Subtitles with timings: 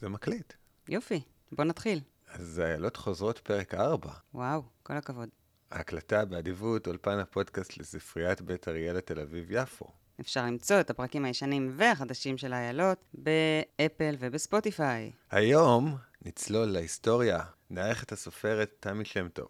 [0.00, 0.52] זה מקליט.
[0.88, 2.00] יופי, בוא נתחיל.
[2.28, 4.10] אז איילות חוזרות פרק 4.
[4.34, 5.28] וואו, כל הכבוד.
[5.70, 9.86] ההקלטה באדיבות אולפן הפודקאסט לספריית בית אריאלה תל אביב-יפו.
[10.20, 15.12] אפשר למצוא את הפרקים הישנים והחדשים של איילות באפל ובספוטיפיי.
[15.30, 17.40] היום נצלול להיסטוריה,
[17.70, 19.48] נערך את הסופרת תמי שם טוב,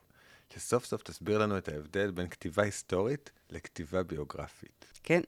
[0.55, 4.85] שסוף סוף תסביר לנו את ההבדל בין כתיבה היסטורית לכתיבה ביוגרפית.
[5.03, 5.21] כן,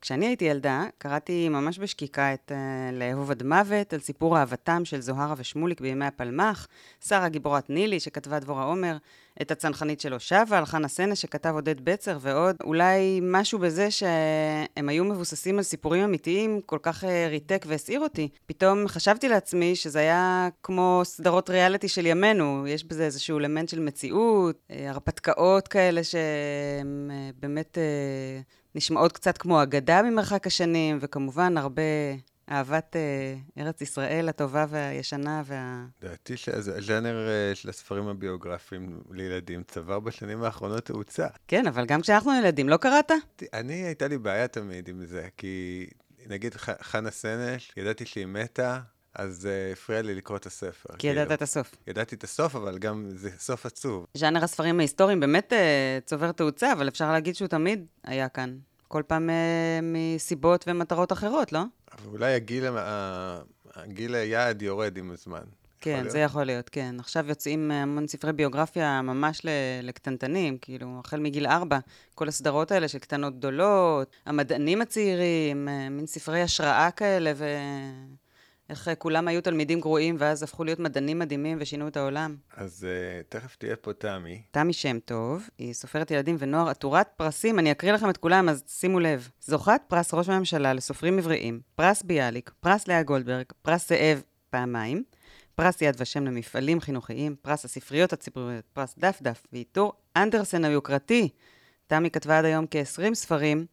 [0.00, 5.00] כשאני הייתי ילדה, קראתי ממש בשקיקה את uh, לאהוב עד מוות, על סיפור אהבתם של
[5.00, 6.66] זוהרה ושמוליק בימי הפלמ"ח,
[7.04, 8.96] שרה גיבורת נילי שכתבה דבורה עומר,
[9.42, 12.56] את הצנחנית שלו שבה, על חנה סנש שכתב עודד בצר ועוד.
[12.64, 18.28] אולי משהו בזה שהם היו מבוססים על סיפורים אמיתיים כל כך uh, ריתק והסעיר אותי.
[18.46, 23.80] פתאום חשבתי לעצמי שזה היה כמו סדרות ריאליטי של ימינו, יש בזה איזשהו אלמנט של
[23.80, 26.84] מציאות, uh, הרפתקאות כאלה uh,
[27.40, 27.78] באמת...
[28.76, 31.82] נשמעות קצת כמו אגדה ממרחק השנים, וכמובן הרבה
[32.50, 35.86] אהבת אה, ארץ ישראל הטובה והישנה וה...
[36.00, 41.26] דעתי שהז'אנר אה, של הספרים הביוגרפיים לילדים צבר בשנים האחרונות תאוצה.
[41.48, 43.12] כן, אבל גם כשאנחנו ילדים, לא קראת?
[43.52, 45.86] אני, הייתה לי בעיה תמיד עם זה, כי
[46.26, 48.80] נגיד חנה סנש, ידעתי שהיא מתה,
[49.18, 50.88] אז uh, הפריע לי לקרוא את הספר.
[50.98, 51.34] כי ידעת כאילו.
[51.34, 51.74] את הסוף.
[51.86, 54.06] ידעתי את הסוף, אבל גם זה סוף עצוב.
[54.14, 58.58] ז'אנר הספרים ההיסטוריים באמת uh, צובר תאוצה, אבל אפשר להגיד שהוא תמיד היה כאן.
[58.88, 59.32] כל פעם uh,
[59.82, 61.60] מסיבות ומטרות אחרות, לא?
[61.92, 62.64] אבל אולי הגיל,
[63.74, 65.44] הגיל היעד יורד עם הזמן.
[65.80, 66.96] כן, יכול זה יכול להיות, כן.
[66.98, 69.40] עכשיו יוצאים המון ספרי ביוגרפיה ממש
[69.82, 71.78] לקטנטנים, כאילו, החל מגיל ארבע,
[72.14, 77.44] כל הסדרות האלה של קטנות גדולות, המדענים הצעירים, מין ספרי השראה כאלה, ו...
[78.70, 82.36] איך אה, כולם היו תלמידים גרועים, ואז הפכו להיות מדענים מדהימים ושינו את העולם.
[82.56, 84.42] אז uh, תכף תהיה פה תמי.
[84.50, 88.64] תמי שם טוב, היא סופרת ילדים ונוער עטורת פרסים, אני אקריא לכם את כולם, אז
[88.68, 89.28] שימו לב.
[89.40, 95.02] זוכת פרס ראש הממשלה לסופרים עבריים, פרס ביאליק, פרס לאה גולדברג, פרס זאב פעמיים,
[95.54, 101.28] פרס יד ושם למפעלים חינוכיים, פרס הספריות הציבוריות, פרס דף דף ועיטור אנדרסן היוקרתי.
[101.86, 103.66] תמי כתבה עד היום כ-20 ספרים,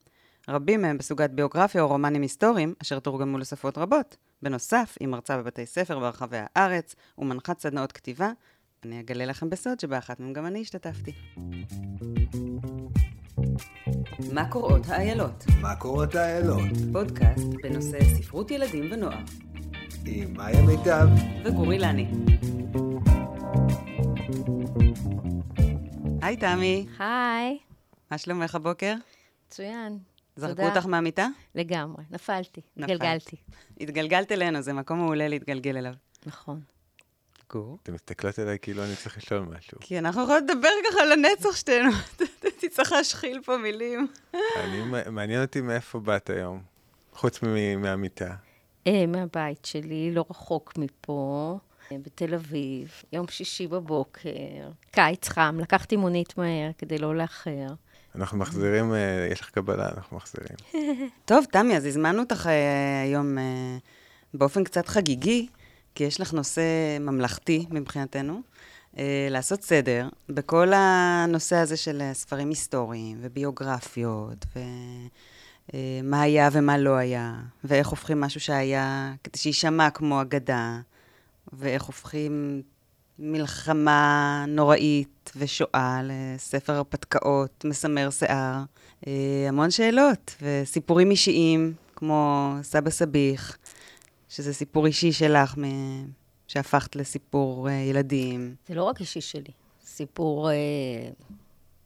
[0.48, 4.16] רבים מהם בסוגת ביוגרפיה או רומנים היסטוריים, אשר תורגמו לשפות רבות.
[4.44, 8.30] בנוסף, היא מרצה בבתי ספר ברחבי הארץ ומנחת סדנאות כתיבה.
[8.84, 11.12] אני אגלה לכם בסוד שבאחת מהם גם אני השתתפתי.
[14.32, 15.44] מה קוראות האיילות?
[15.60, 16.70] מה קוראות האיילות?
[16.92, 19.20] פודקאסט בנושא ספרות ילדים ונוער.
[20.06, 21.08] עם מאיה מיטב.
[21.44, 22.10] וגורי לני.
[26.22, 26.86] היי תמי.
[26.98, 27.58] היי.
[28.10, 28.94] מה שלומך הבוקר?
[29.46, 30.13] מצוין.
[30.36, 31.28] זרקו אותך מהמיטה?
[31.54, 33.36] לגמרי, נפלתי, התגלגלתי.
[33.80, 35.94] התגלגלת אלינו, זה מקום מעולה להתגלגל אליו.
[36.26, 36.60] נכון.
[37.50, 37.78] גור?
[37.82, 39.78] אתן מסתכלות עליי כאילו אני צריך לשאול משהו.
[39.80, 41.90] כי אנחנו יכולות לדבר ככה לנצח שתינו.
[42.74, 44.08] צריכה להשחיל פה מילים.
[45.10, 46.62] מעניין אותי מאיפה באת היום,
[47.12, 47.42] חוץ
[47.78, 48.34] מהמיטה.
[48.86, 51.58] אה, מהבית שלי, לא רחוק מפה,
[51.92, 57.66] אה, בתל אביב, יום שישי בבוקר, קיץ חם, לקחתי מונית מהר כדי לא לאחר.
[58.14, 60.56] אנחנו מחזירים, אה, יש לך קבלה, אנחנו מחזירים.
[61.24, 63.76] טוב, תמי, אז הזמנו אותך אה, היום אה,
[64.34, 65.48] באופן קצת חגיגי,
[65.94, 66.62] כי יש לך נושא
[67.00, 68.40] ממלכתי מבחינתנו,
[69.30, 74.46] לעשות סדר בכל הנושא הזה של ספרים היסטוריים וביוגרפיות,
[75.74, 80.80] ומה היה ומה לא היה, ואיך הופכים משהו שהיה, כדי שיישמע כמו אגדה,
[81.52, 82.62] ואיך הופכים
[83.18, 88.62] מלחמה נוראית ושואה לספר הרפתקאות מסמר שיער.
[89.06, 93.58] אה, המון שאלות וסיפורים אישיים, כמו סבא סביח,
[94.28, 95.54] שזה סיפור אישי שלך,
[96.48, 98.54] שהפכת לסיפור אה, ילדים.
[98.68, 99.52] זה לא רק אישי שלי,
[99.84, 100.50] סיפור...
[100.50, 100.54] אה,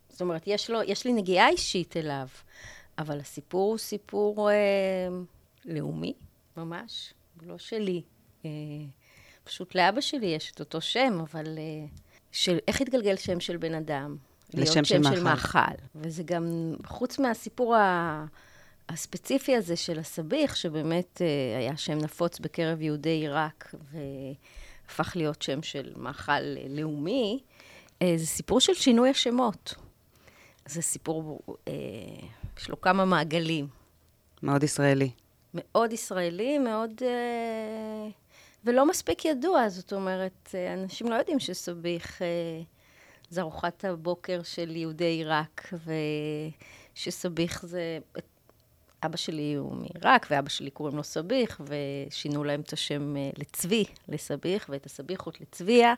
[0.09, 2.27] זאת אומרת, יש, לו, יש לי נגיעה אישית אליו,
[2.99, 4.51] אבל הסיפור הוא סיפור
[5.65, 6.13] לאומי,
[6.57, 8.03] ממש, לא שלי.
[9.49, 12.01] פשוט לאבא שלי יש את אותו שם, אבל uh,
[12.33, 14.17] של, איך התגלגל שם של בן אדם?
[14.55, 15.17] לשם של מאכל.
[15.17, 15.75] של מאכל.
[15.95, 18.25] וזה גם, חוץ מהסיפור ה...
[18.89, 25.63] הספציפי הזה של הסביח, שבאמת uh, היה שם נפוץ בקרב יהודי עיראק, והפך להיות שם
[25.63, 27.41] של מאכל לאומי,
[27.99, 29.75] uh, זה סיפור של שינוי השמות.
[30.67, 31.71] זה סיפור, uh,
[32.59, 33.69] יש לו כמה מעגלים.
[34.43, 35.11] מאוד ישראלי.
[35.55, 36.91] מאוד ישראלי, מאוד...
[36.99, 38.13] Uh,
[38.69, 42.27] ולא מספיק ידוע, זאת אומרת, אנשים לא יודעים שסוביך אה,
[43.31, 45.73] זה ארוחת הבוקר של יהודי עיראק,
[46.95, 47.99] ושסוביך זה...
[49.07, 53.85] אבא שלי הוא מעיראק, ואבא שלי קוראים לו סביח, ושינו להם את השם אה, לצבי,
[54.09, 55.95] לסביח, ואת הסביחות לצביה.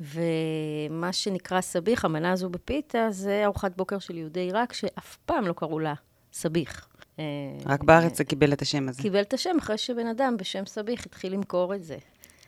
[0.00, 5.52] ומה שנקרא סביח, המנה הזו בפיתה, זה ארוחת בוקר של יהודי עיראק, שאף פעם לא
[5.52, 5.94] קראו לה
[6.32, 6.88] סביח.
[7.18, 7.24] אה,
[7.66, 9.02] רק בארץ זה קיבל את השם הזה.
[9.02, 11.96] קיבל את השם אחרי שבן אדם בשם סביח התחיל למכור את זה.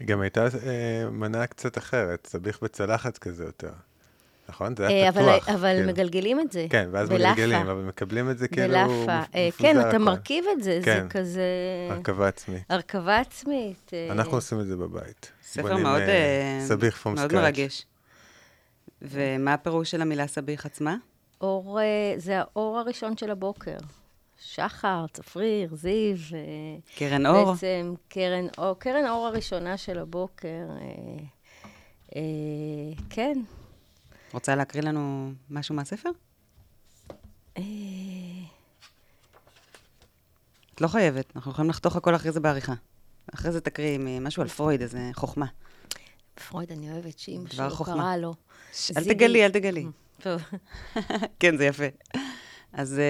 [0.00, 3.70] היא גם הייתה אה, מנה קצת אחרת, סביח בצלחת כזה יותר.
[4.48, 4.76] נכון?
[4.76, 5.48] זה אה, היה אבל- פתוח.
[5.48, 5.88] אבל כאילו.
[5.92, 6.66] מגלגלים את זה.
[6.70, 7.32] כן, ואז בלאפה.
[7.32, 9.20] מגלגלים, אבל מקבלים את זה כאילו בלאפה.
[9.34, 9.98] אה, כן, אתה הכל.
[9.98, 11.06] מרכיב את זה, זה כן.
[11.08, 11.42] כזה...
[11.90, 12.62] הרכבה עצמית.
[12.68, 13.90] הרכבה עצמית.
[13.92, 15.30] אה, אנחנו עושים את זה בבית.
[15.42, 17.34] ספר מאוד, אה, אה, סביח פום מאוד.
[17.34, 17.86] מרגש.
[19.02, 20.96] ומה הפירוש של המילה סביח עצמה?
[21.40, 21.84] אור, אה,
[22.16, 23.76] זה האור הראשון של הבוקר.
[24.46, 26.16] שחר, צפריר, זיו.
[26.34, 26.40] אה,
[26.96, 27.52] קרן אור?
[27.52, 30.48] בעצם קרן אור, קרן אור הראשונה של הבוקר.
[30.80, 31.24] אה,
[32.16, 32.22] אה,
[33.10, 33.40] כן.
[34.32, 36.10] רוצה להקריא לנו משהו מהספר?
[37.58, 37.62] אה,
[40.74, 42.74] את לא חייבת, אנחנו יכולים לחתוך הכל אחרי זה בעריכה.
[43.34, 45.46] אחרי זה תקריאי משהו על פרויד, איזה חוכמה.
[46.48, 47.94] פרויד, אני אוהבת שאימא שלו חוכמה.
[47.94, 48.34] קרא לו.
[48.72, 49.04] ש- אל.
[49.04, 49.86] תגלי, אל תגלי.
[51.40, 51.84] כן, זה יפה.
[52.72, 53.00] אז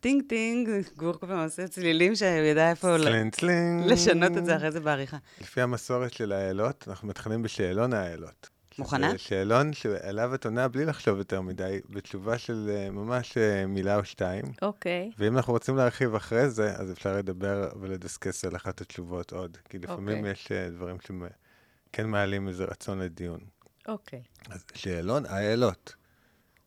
[0.00, 3.86] טינג טינג, גור כל פעם עושה צלילים שהוא ידע איפה ל- צלינג צלינג.
[3.86, 5.16] לשנות את זה אחרי זה בעריכה.
[5.40, 8.48] לפי המסורת של האלות, אנחנו מתחילים בשאלון האלות.
[8.78, 9.18] מוכנה?
[9.18, 14.04] שאלון שאליו את עונה בלי לחשוב יותר מדי, בתשובה של אה, ממש אה, מילה או
[14.04, 14.44] שתיים.
[14.62, 15.10] אוקיי.
[15.18, 19.56] ואם אנחנו רוצים להרחיב אחרי זה, אז אפשר לדבר ולדסקס על אחת התשובות עוד.
[19.68, 20.32] כי לפעמים אוקיי.
[20.32, 23.40] יש אה, דברים שכן מעלים איזה רצון לדיון.
[23.88, 24.22] אוקיי.
[24.50, 25.94] אז שאלון האלות.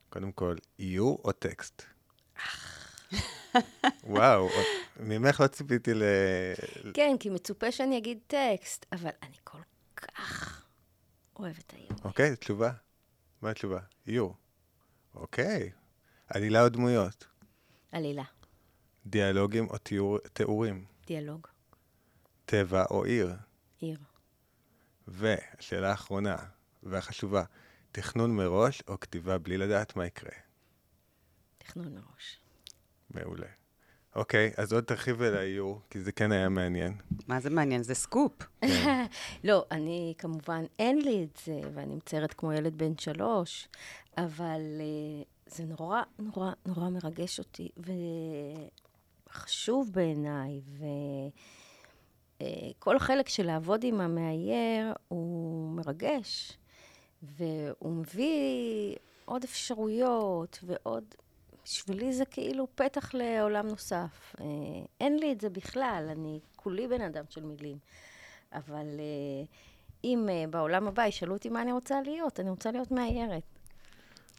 [0.10, 1.84] קודם כל, איור או טקסט?
[4.04, 4.50] וואו,
[5.00, 6.04] ממך לא ציפיתי ל...
[6.94, 9.58] כן, כי מצופה שאני אגיד טקסט, אבל אני כל
[9.98, 10.66] כך
[11.36, 12.00] אוהבת היום.
[12.04, 12.72] אוקיי, תשובה.
[13.42, 13.80] מה התשובה?
[14.08, 14.36] איור.
[15.16, 15.72] אוקיי.
[16.28, 17.28] עלילה או דמויות?
[17.92, 18.24] עלילה,
[19.06, 20.86] דיאלוגים או תיאור, תיאורים?
[21.08, 21.48] דיאלוג,
[22.46, 23.34] טבע או עיר?
[23.80, 24.00] עיר.
[25.08, 26.38] והשאלה האחרונה
[26.84, 27.44] והחשובה,
[27.92, 30.32] תכנון מראש או כתיבה בלי לדעת מה יקרה?
[31.64, 32.40] תכנון מראש.
[33.10, 33.48] מעולה.
[34.16, 36.94] אוקיי, אז עוד תרחיב אל האיור, כי זה כן היה מעניין.
[37.28, 37.84] מה זה מעניין?
[37.84, 38.32] זה סקופ.
[38.62, 39.06] כן.
[39.48, 43.68] לא, אני כמובן, אין לי את זה, ואני מציירת כמו ילד בן שלוש,
[44.18, 47.70] אבל uh, זה נורא, נורא, נורא מרגש אותי,
[49.30, 50.62] וחשוב בעיניי,
[52.38, 56.58] וכל החלק של לעבוד עם המאייר הוא מרגש,
[57.24, 58.96] והוא מביא
[59.26, 61.04] עוד אפשרויות ועוד...
[61.66, 64.36] בשבילי זה כאילו פתח לעולם נוסף.
[64.42, 64.46] אה,
[65.02, 67.78] אין לי את זה בכלל, אני כולי בן אדם של מילים.
[68.54, 69.46] אבל אה,
[70.04, 73.44] אם אה, בעולם הבא ישאלו אותי מה אני רוצה להיות, אני רוצה להיות מאיירת.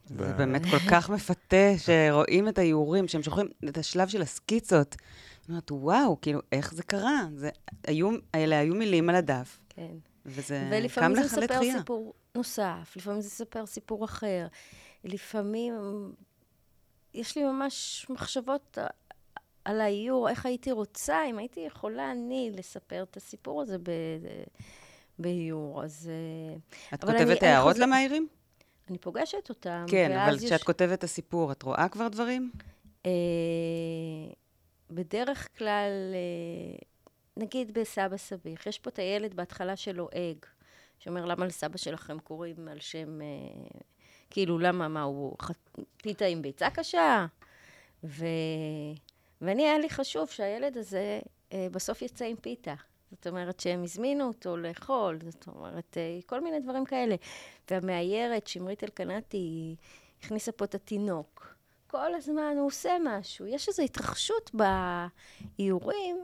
[0.06, 4.94] זה באמת כל כך מפתה שרואים את האיורים, שהם שולחים את השלב של הסקיצות.
[4.94, 7.22] אני אומרת, וואו, כאילו, איך זה קרה?
[7.34, 7.50] זה,
[7.86, 9.96] היו, אלה היו מילים על הדף, כן.
[10.26, 11.78] וזה קם ולפעמים זה לך מספר לתחייה.
[11.78, 14.46] סיפור נוסף, לפעמים זה מספר סיפור אחר.
[15.04, 15.74] לפעמים
[17.14, 18.86] יש לי ממש מחשבות ע-
[19.64, 24.44] על האיור, איך הייתי רוצה, אם הייתי יכולה אני לספר את הסיפור הזה ב-
[25.18, 25.82] באיור.
[25.84, 26.56] אז אה,
[26.94, 28.28] את כותבת אני- אני הערות חוזר- למאיירים?
[28.90, 29.84] אני פוגשת אותם.
[29.88, 32.50] כן, אבל כשאת כותבת את הסיפור, את רואה כבר דברים?
[33.06, 33.10] אה,
[34.90, 36.78] בדרך כלל, אה,
[37.36, 40.36] נגיד בסבא סביח, יש פה את הילד בהתחלה שלועג,
[40.98, 43.26] שאומר, למה לסבא שלכם קוראים על שם, אה,
[44.34, 45.36] כאילו, למה, מה, הוא.
[46.02, 47.26] פיתה עם ביצה קשה?
[48.04, 48.26] ו...
[49.40, 51.20] ואני, היה לי חשוב שהילד הזה
[51.52, 52.74] אה, בסוף יצא עם פיתה.
[53.12, 57.16] זאת אומרת שהם הזמינו אותו לאכול, זאת אומרת, אה, כל מיני דברים כאלה.
[57.70, 59.76] והמאיירת, שמרית אלקנתי,
[60.22, 61.54] הכניסה פה את התינוק.
[61.86, 63.46] כל הזמן הוא עושה משהו.
[63.46, 64.50] יש איזו התרחשות
[65.58, 66.16] באיורים,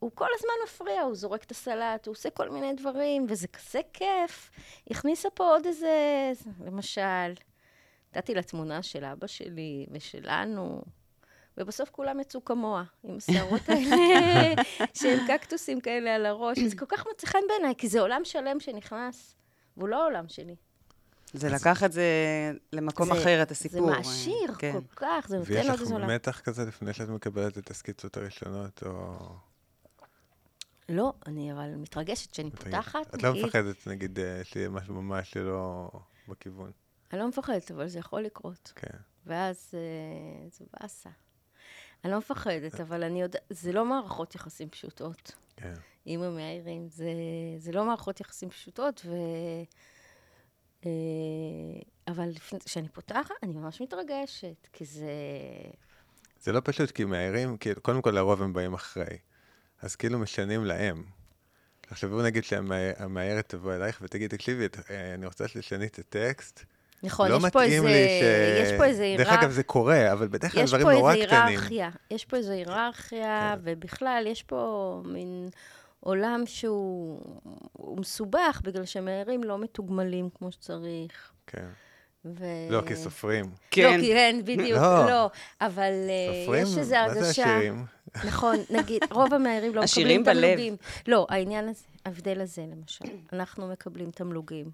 [0.00, 3.80] הוא כל הזמן מפריע, הוא זורק את הסלט, הוא עושה כל מיני דברים, וזה כזה
[3.92, 4.50] כיף.
[4.90, 6.32] הכניסה פה עוד איזה,
[6.66, 7.32] למשל,
[8.16, 10.82] נתתי לה תמונה של אבא שלי ושלנו,
[11.58, 14.54] ובסוף כולם יצאו כמוה, עם השערות האלה,
[14.98, 16.58] שהם קקטוסים כאלה על הראש.
[16.58, 19.34] וזה כל כך מצא חן בעיניי, כי זה עולם שלם שנכנס,
[19.76, 20.54] והוא לא העולם שלי.
[21.32, 22.04] זה לקח את זה
[22.72, 23.80] למקום זה- אחר, את הסיפור.
[23.90, 24.72] זה מעשיר כן.
[24.72, 26.10] כל כך, זה נותן ויש עוד לך איזה עולם.
[26.10, 29.16] מתח כזה לפני שאת מקבלת את הסקיצות הראשונות, או...
[30.90, 35.90] לא, אני אבל מתרגשת שאני פותחת, את לא מפחדת, נגיד, אה, שיהיה משהו ממש שלא
[36.28, 36.70] בכיוון.
[37.12, 38.72] אני לא מפחדת, אבל זה יכול לקרות.
[38.76, 38.96] כן.
[39.26, 41.10] ואז אה, זה באסה.
[42.04, 45.32] אני לא מפחדת, אבל אני יודעת, זה לא מערכות יחסים פשוטות.
[45.56, 45.74] כן.
[46.04, 47.12] עם המאיירים, זה,
[47.58, 49.14] זה לא מערכות יחסים פשוטות, ו...
[50.86, 50.90] אה,
[52.08, 55.12] אבל לפני, כשאני פותחת, אני ממש מתרגשת, כי זה...
[56.40, 59.18] זה לא פשוט, כי מאיירים, כאילו, קודם כל לרוב הם באים אחרי.
[59.82, 61.04] אז כאילו משנים להם.
[61.80, 66.64] תחשבו נגיד שהמאיירת תבוא אלייך ותגיד, תקשיבי, אה, אני רוצה שתשני את הטקסט,
[67.02, 68.22] נכון, לא יש פה איזה- ש...
[68.66, 71.40] יש פה איזה דרך היררכ- אגב, זה קורה, אבל בדרך כלל דברים נורא איזה קטנים.
[71.48, 73.60] היררכיה, יש פה איזו היררכיה, כן.
[73.64, 75.48] ובכלל, יש פה מין
[76.00, 77.20] עולם שהוא
[77.72, 81.32] הוא מסובך, בגלל שמהרים לא מתוגמלים כמו שצריך.
[81.46, 81.66] כן.
[82.24, 82.44] ו...
[82.70, 83.50] לא, כסופרים.
[83.70, 83.96] כן.
[83.96, 85.06] לא, כי אין, בדיוק, לא.
[85.10, 85.30] לא.
[85.60, 87.20] אבל אה, סופרים, יש איזו מה הרגשה...
[87.22, 87.84] זה עשירים?
[88.24, 90.42] נכון, נגיד, רוב המהרים לא מקבלים בלב.
[90.42, 90.76] תמלוגים.
[91.08, 94.70] לא, העניין הזה, ההבדל הזה, למשל, אנחנו מקבלים תמלוגים.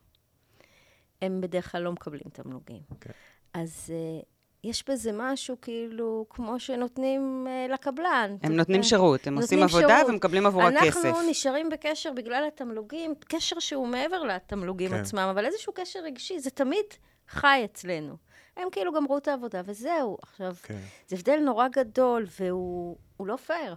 [1.22, 2.80] הם בדרך כלל לא מקבלים תמלוגים.
[3.00, 3.10] כן.
[3.54, 4.24] אז uh,
[4.64, 8.36] יש בזה משהו כאילו, כמו שנותנים uh, לקבלן.
[8.42, 10.10] הם נותנים שירות, הם עושים נותנים עבודה שירות.
[10.12, 11.04] ומקבלים עבורה כסף.
[11.06, 14.96] אנחנו נשארים בקשר בגלל התמלוגים, קשר שהוא מעבר לתמלוגים כן.
[15.00, 16.84] עצמם, אבל איזשהו קשר רגשי, זה תמיד
[17.28, 18.16] חי אצלנו.
[18.56, 20.18] הם כאילו גמרו את העבודה, וזהו.
[20.22, 20.80] עכשיו, כן.
[21.08, 23.74] זה הבדל נורא גדול, והוא הוא לא פייר.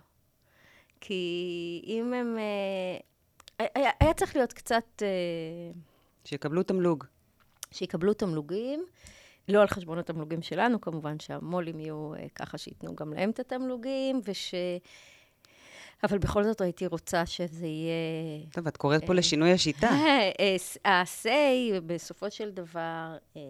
[1.02, 2.38] כי אם הם...
[2.38, 4.84] אה, היה, היה צריך להיות קצת...
[5.02, 5.72] אה,
[6.26, 7.04] שיקבלו תמלוג.
[7.72, 8.86] שיקבלו תמלוגים,
[9.48, 14.22] לא על חשבון התמלוגים שלנו, כמובן שהמו"לים יהיו אה, ככה שייתנו גם להם את התמלוגים,
[14.24, 14.56] וש...
[16.04, 18.46] אבל בכל זאת הייתי רוצה שזה יהיה...
[18.52, 19.90] טוב, את קוראת פה לשינוי השיטה.
[20.40, 23.42] אה, ה-say, בסופו של דבר, אה,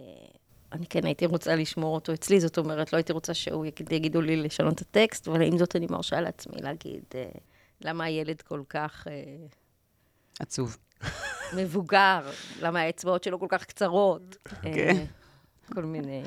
[0.72, 4.20] אני כן הייתי רוצה לשמור אותו אצלי, זאת אומרת, לא הייתי רוצה שהוא יגיד, יגידו
[4.20, 7.24] לי לשנות את הטקסט, אבל עם זאת אני מרשה לעצמי להגיד אה,
[7.80, 9.46] למה הילד כל כך אה,
[10.40, 10.76] עצוב.
[11.56, 12.30] מבוגר,
[12.60, 14.36] למה האצבעות שלו כל כך קצרות.
[14.52, 15.04] אה, כן.
[15.74, 16.22] כל מיני...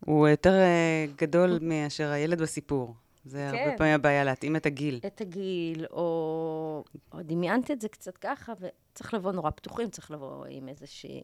[0.00, 2.94] הוא יותר אה, גדול מאשר הילד בסיפור.
[3.28, 3.58] זה כן.
[3.58, 5.00] הרבה פעמים הבעיה, להתאים את הגיל.
[5.06, 10.46] את הגיל, או, או דמיינתי את זה קצת ככה, וצריך לבוא נורא פתוחים, צריך לבוא
[10.46, 11.22] עם איזושהי...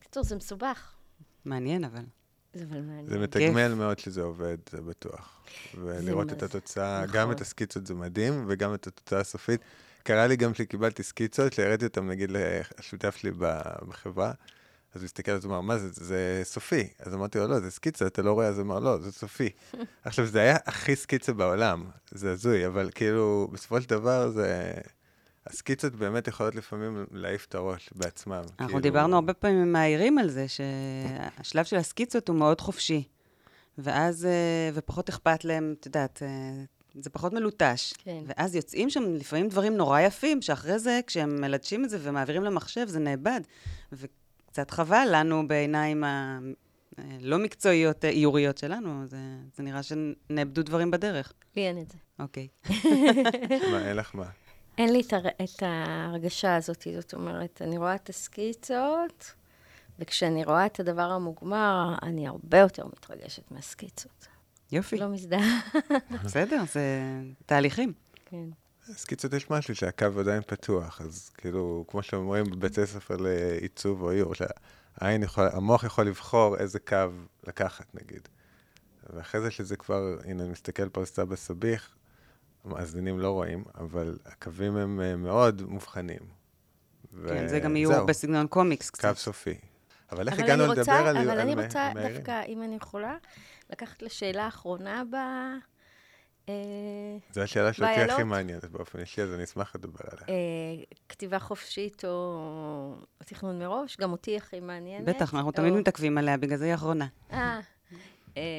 [0.00, 0.94] בקיצור, זה מסובך,
[1.44, 2.04] מעניין, אבל.
[2.54, 3.06] זה אבל מעניין.
[3.06, 5.44] זה מתגמל מאוד שזה עובד, זה בטוח.
[5.80, 6.46] ולראות מה את זה.
[6.46, 7.16] התוצאה, נכון.
[7.16, 9.60] גם את הסקיצות זה מדהים, וגם את התוצאה הסופית.
[10.02, 13.30] קרה לי גם שקיבלתי סקיצות, שהראיתי אותן נגיד לשותף שלי
[13.88, 14.32] בחברה,
[14.94, 16.88] אז הוא הסתכל זה, הוא אמר, מה זה, זה סופי.
[16.98, 18.46] אז אמרתי לו, לא, זה סקיצה, אתה לא רואה?
[18.46, 19.48] אז הוא אמר, לא, זה סופי.
[20.04, 24.72] עכשיו, זה היה הכי סקיצה בעולם, זה הזוי, אבל כאילו, בסופו של דבר זה...
[25.46, 28.32] הסקיצות באמת יכולות לפעמים להעיף את הראש בעצמם.
[28.32, 33.04] אנחנו כאילו- דיברנו הרבה פעמים עם העירים על זה, שהשלב של הסקיצות הוא מאוד חופשי.
[33.78, 36.28] ואז, אה, ופחות אכפת להם, את יודעת, אה,
[36.94, 37.92] זה פחות מלוטש.
[37.98, 38.22] כן.
[38.26, 42.88] ואז יוצאים שם לפעמים דברים נורא יפים, שאחרי זה, כשהם מלטשים את זה ומעבירים למחשב,
[42.88, 43.40] זה נאבד.
[44.52, 46.04] וקצת חבל לנו בעיניים
[46.98, 49.18] הלא מקצועיות, אה, איוריות שלנו, זה,
[49.54, 51.32] זה נראה שנאבדו דברים בדרך.
[51.56, 51.98] לי אין את זה.
[52.18, 52.48] אוקיי.
[53.72, 54.26] מה, אין לך מה.
[54.78, 55.28] אין לי את, הר...
[55.28, 59.34] את ההרגשה הזאת, זאת אומרת, אני רואה את הסקיצות,
[59.98, 64.26] וכשאני רואה את הדבר המוגמר, אני הרבה יותר מתרגשת מהסקיצות.
[64.72, 64.96] יופי.
[64.96, 65.60] לא מזדהה.
[66.24, 66.90] בסדר, זה
[67.46, 67.92] תהליכים.
[68.26, 68.48] כן.
[68.90, 74.34] סקיצות יש משהו שהקו עדיין פתוח, אז כאילו, כמו שאומרים בבית הספר לעיצוב או איור,
[74.34, 76.96] שהעין יכול, המוח יכול לבחור איזה קו
[77.46, 78.28] לקחת, נגיד.
[79.10, 81.96] ואחרי זה שזה כבר, הנה, אני מסתכל פה על סבא סביח,
[82.64, 86.42] המאזינים לא רואים, אבל הקווים הם אה, מאוד מובחנים.
[87.28, 89.16] כן, זה גם איור בסגנון קומיקס קו קצת.
[89.16, 89.58] סופי.
[90.12, 92.16] אבל איך אבל הגענו אני לדבר רוצה, על אבל על אני רוצה מהערים?
[92.16, 93.16] דווקא, אם אני יכולה,
[93.70, 95.16] לקחת לשאלה האחרונה ב...
[96.48, 96.54] אה,
[97.32, 98.22] זו השאלה שאותי הכי?
[98.22, 100.24] מעניינת באופן אישי, אז אני אשמח לדבר עליה.
[100.28, 100.34] אה,
[101.08, 102.94] כתיבה חופשית או
[103.24, 105.04] תכנון מראש, גם אותי הכי מעניינת.
[105.04, 107.06] בטח, אנחנו או- תמיד מתעכבים עליה, בגלל זה היא אחרונה.
[107.32, 107.60] אה,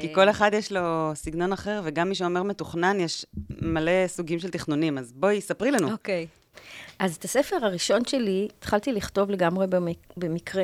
[0.01, 3.25] כי כל אחד יש לו סגנון אחר, וגם מי שאומר מתוכנן, יש
[3.61, 4.97] מלא סוגים של תכנונים.
[4.97, 5.91] אז בואי, ספרי לנו.
[5.91, 6.27] אוקיי.
[6.99, 10.63] אז את הספר הראשון שלי התחלתי לכתוב לגמרי במק- במקרה.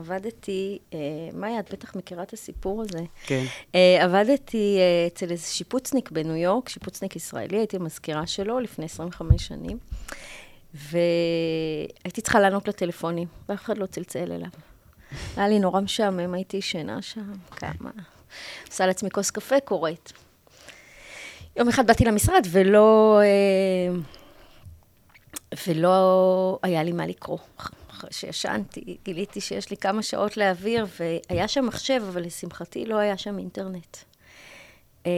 [0.00, 0.98] עבדתי, אה,
[1.32, 3.04] מאיה, את בטח מכירה את הסיפור הזה.
[3.26, 3.44] כן.
[3.74, 9.46] אה, עבדתי אה, אצל איזה שיפוצניק בניו יורק, שיפוצניק ישראלי, הייתי מזכירה שלו לפני 25
[9.46, 9.78] שנים,
[10.74, 14.50] והייתי צריכה לענות לטלפונים, ואף אחד לא צלצל אליו.
[15.36, 17.90] היה לי נורא משעמם, הייתי ישנה שם, כמה...
[18.68, 20.12] עושה לעצמי כוס קפה, קוראת.
[21.56, 23.20] יום אחד באתי למשרד ולא...
[23.22, 24.00] אה,
[25.66, 27.38] ולא היה לי מה לקרוא.
[28.00, 33.16] אחרי שישנתי, גיליתי שיש לי כמה שעות להעביר, והיה שם מחשב, אבל לשמחתי לא היה
[33.16, 33.96] שם אינטרנט.
[35.06, 35.12] אה,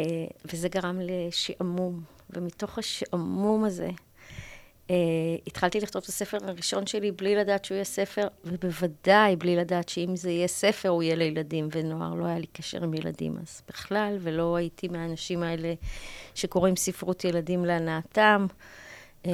[0.44, 3.90] וזה גרם לשעמום, ומתוך השעמום הזה,
[4.90, 4.96] אה,
[5.46, 10.16] התחלתי לכתוב את הספר הראשון שלי בלי לדעת שהוא יהיה ספר, ובוודאי בלי לדעת שאם
[10.16, 12.14] זה יהיה ספר, הוא יהיה לילדים ונוער.
[12.14, 15.74] לא היה לי קשר עם ילדים אז בכלל, ולא הייתי מהאנשים האלה
[16.34, 18.46] שקוראים ספרות ילדים להנאתם.
[19.26, 19.33] אה,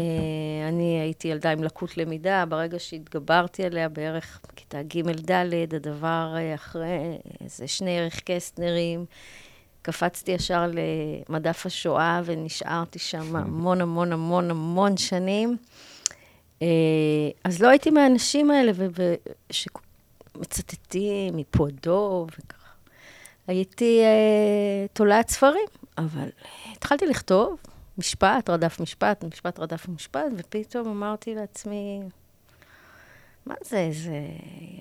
[0.69, 7.19] אני הייתי ילדה עם לקות למידה, ברגע שהתגברתי עליה בערך בכיתה ג'-ד', הדבר אה, אחרי
[7.41, 9.05] איזה שני ערך קסטנרים,
[9.83, 10.71] קפצתי ישר
[11.29, 15.57] למדף השואה ונשארתי שם המון המון המון המון שנים.
[16.63, 16.67] אה,
[17.45, 18.73] אז לא הייתי מהאנשים האלה,
[20.35, 22.69] מצטטים מפועדו וככה.
[23.47, 25.69] הייתי אה, תולעת ספרים,
[25.99, 26.29] אבל
[26.73, 27.59] התחלתי לכתוב
[27.99, 32.01] משפט, רדף משפט, משפט רדף משפט, ופתאום אמרתי לעצמי,
[33.47, 34.21] מה זה, זה...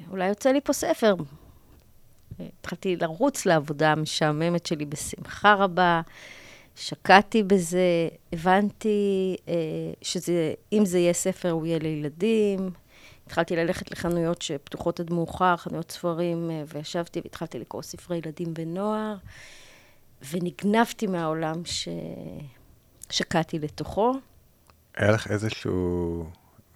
[0.10, 1.16] אולי יוצא לי פה ספר.
[2.60, 6.02] התחלתי לרוץ לעבודה המשעממת שלי בשמחה רבה,
[6.76, 9.54] שקעתי בזה, הבנתי אה,
[10.02, 12.70] שאם זה יהיה ספר, הוא יהיה לילדים.
[13.26, 19.16] התחלתי ללכת לחנויות שפתוחות עד מאוחר, חנויות ספרים, אה, וישבתי והתחלתי לקרוא ספרי ילדים ונוער,
[20.32, 21.66] ונגנבתי מהעולם
[23.10, 24.14] ששקעתי לתוכו.
[24.98, 26.26] היה לך איזשהו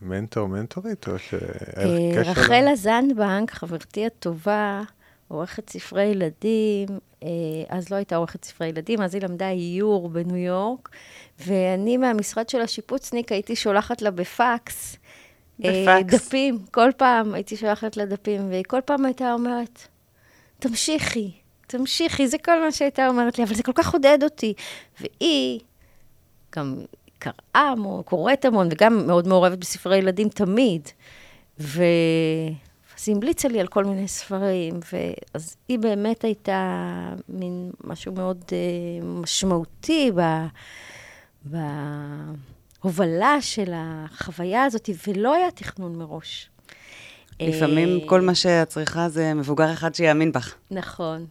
[0.02, 1.42] מנטור, מנטורית, או שהיה
[1.76, 2.32] לך אה, קשר?
[2.32, 4.82] רחלה זנדבנק, חברתי הטובה,
[5.28, 6.88] עורכת ספרי ילדים,
[7.24, 7.30] אה,
[7.70, 10.90] אז לא הייתה עורכת ספרי ילדים, אז היא למדה איור בניו יורק,
[11.40, 14.98] ואני מהמשרד של השיפוצניק הייתי שולחת לה בפקס.
[15.66, 16.14] אה, בפקס.
[16.14, 19.88] דפים, כל פעם הייתי שולחת לה דפים, והיא כל פעם הייתה אומרת,
[20.60, 21.32] תמשיכי,
[21.68, 24.54] תמשיכי, זה כל מה שהייתה אומרת לי, אבל זה כל כך עודד אותי.
[25.00, 25.60] והיא
[26.56, 26.76] גם
[27.20, 27.34] קראה
[27.72, 30.90] המון, קוראת המון, וגם מאוד מעורבת בספרי ילדים תמיד.
[31.60, 31.84] ו...
[32.98, 38.44] אז היא המליצה לי על כל מיני ספרים, ואז היא באמת הייתה מין משהו מאוד
[38.48, 40.22] uh, משמעותי ב...
[42.84, 46.50] בהובלה של החוויה הזאת, ולא היה תכנון מראש.
[47.40, 50.56] לפעמים אה, כל מה שאת צריכה זה מבוגר אחד שיאמין בך.
[50.72, 51.26] נכון.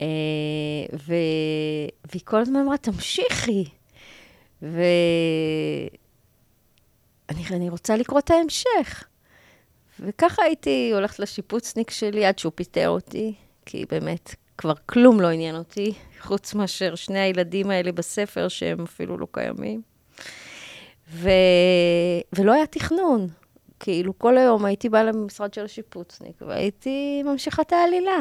[0.00, 0.06] אה,
[1.06, 1.14] ו...
[2.12, 3.64] והיא כל הזמן אמרה, תמשיכי.
[4.64, 5.90] ואני
[7.50, 9.04] אני רוצה לקרוא את ההמשך.
[10.00, 13.34] וככה הייתי הולכת לשיפוצניק שלי עד שהוא פיטר אותי,
[13.66, 19.18] כי באמת כבר כלום לא עניין אותי, חוץ מאשר שני הילדים האלה בספר שהם אפילו
[19.18, 19.82] לא קיימים.
[21.10, 21.28] ו...
[22.32, 23.28] ולא היה תכנון.
[23.80, 28.18] כאילו, כל היום הייתי באה למשרד של השיפוצניק, והייתי ממשיכה את העלילה.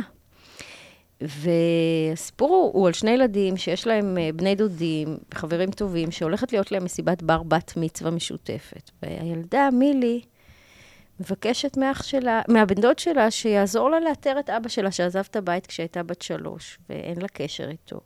[1.28, 6.72] והסיפור הוא, הוא על שני ילדים שיש להם אה, בני דודים, חברים טובים, שהולכת להיות
[6.72, 8.92] להם מסיבת בר בת מצווה משותפת.
[9.04, 10.22] והילדה, מילי,
[11.20, 15.68] מבקשת מאח שלה, מהבן דוד שלה, שיעזור לה לאתר את אבא שלה, שעזב את הבית
[15.68, 18.00] כשהייתה בת שלוש, ואין לה קשר איתו.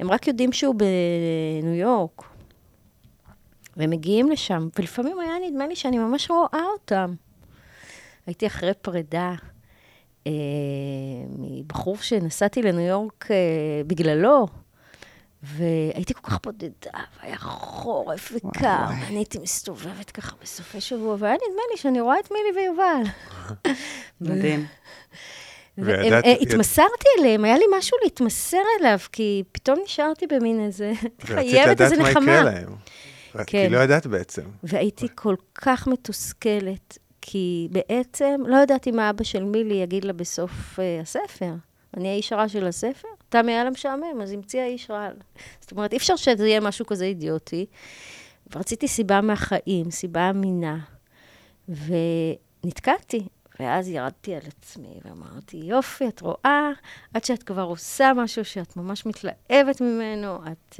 [0.00, 2.22] הם רק יודעים שהוא בניו יורק,
[3.76, 7.14] והם מגיעים לשם, ולפעמים היה נדמה לי שאני ממש רואה אותם.
[8.26, 9.34] הייתי אחרי פרידה
[11.38, 13.36] מבחור שנסעתי לניו יורק אה,
[13.86, 14.46] בגללו,
[15.42, 16.90] והייתי כל כך בודדה,
[17.22, 18.76] והיה חורף וקר.
[18.90, 23.02] ואני הייתי מסתובבת ככה בסופי שבוע, והיה נדמה לי שאני רואה את מילי ויובל.
[24.20, 24.66] מדהים.
[25.78, 31.24] והם- אה, התמסרתי אליהם, היה לי משהו להתמסר אליו, כי פתאום נשארתי במין איזה, ורצית
[31.26, 32.42] חייבת לדעת איזה מה יקרה נחמה.
[32.44, 32.74] להם.
[33.32, 33.68] כי כן.
[33.72, 34.42] לא ידעת בעצם.
[34.62, 40.78] והייתי כל כך מתוסכלת, כי בעצם לא ידעתי מה אבא של מילי יגיד לה בסוף
[40.78, 41.52] uh, הספר.
[41.96, 43.08] אני האיש הרע של הספר?
[43.28, 45.08] תמי היה לה משעמם, אז המציאה איש רע.
[45.60, 47.66] זאת אומרת, אי אפשר שזה יהיה משהו כזה אידיוטי.
[48.54, 50.78] ורציתי סיבה מהחיים, סיבה אמינה.
[51.68, 53.28] ונתקעתי.
[53.60, 56.70] ואז ירדתי על עצמי ואמרתי, יופי, את רואה,
[57.14, 60.74] עד שאת כבר עושה משהו שאת ממש מתלהבת ממנו, את...
[60.74, 60.78] Uh,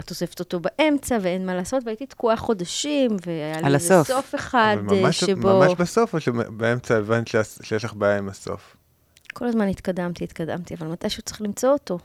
[0.00, 4.08] את אוספת אותו באמצע ואין מה לעשות, והייתי תקועה חודשים, והיה לי איזה הסוף.
[4.08, 5.48] סוף אחד אבל אה, ממש- שבו...
[5.60, 8.76] ממש בסוף, או שבאמצע הבנת שיש- לך בעיה עם הסוף?
[9.34, 11.98] כל הזמן התקדמתי, התקדמתי, אבל מתישהו צריך למצוא אותו.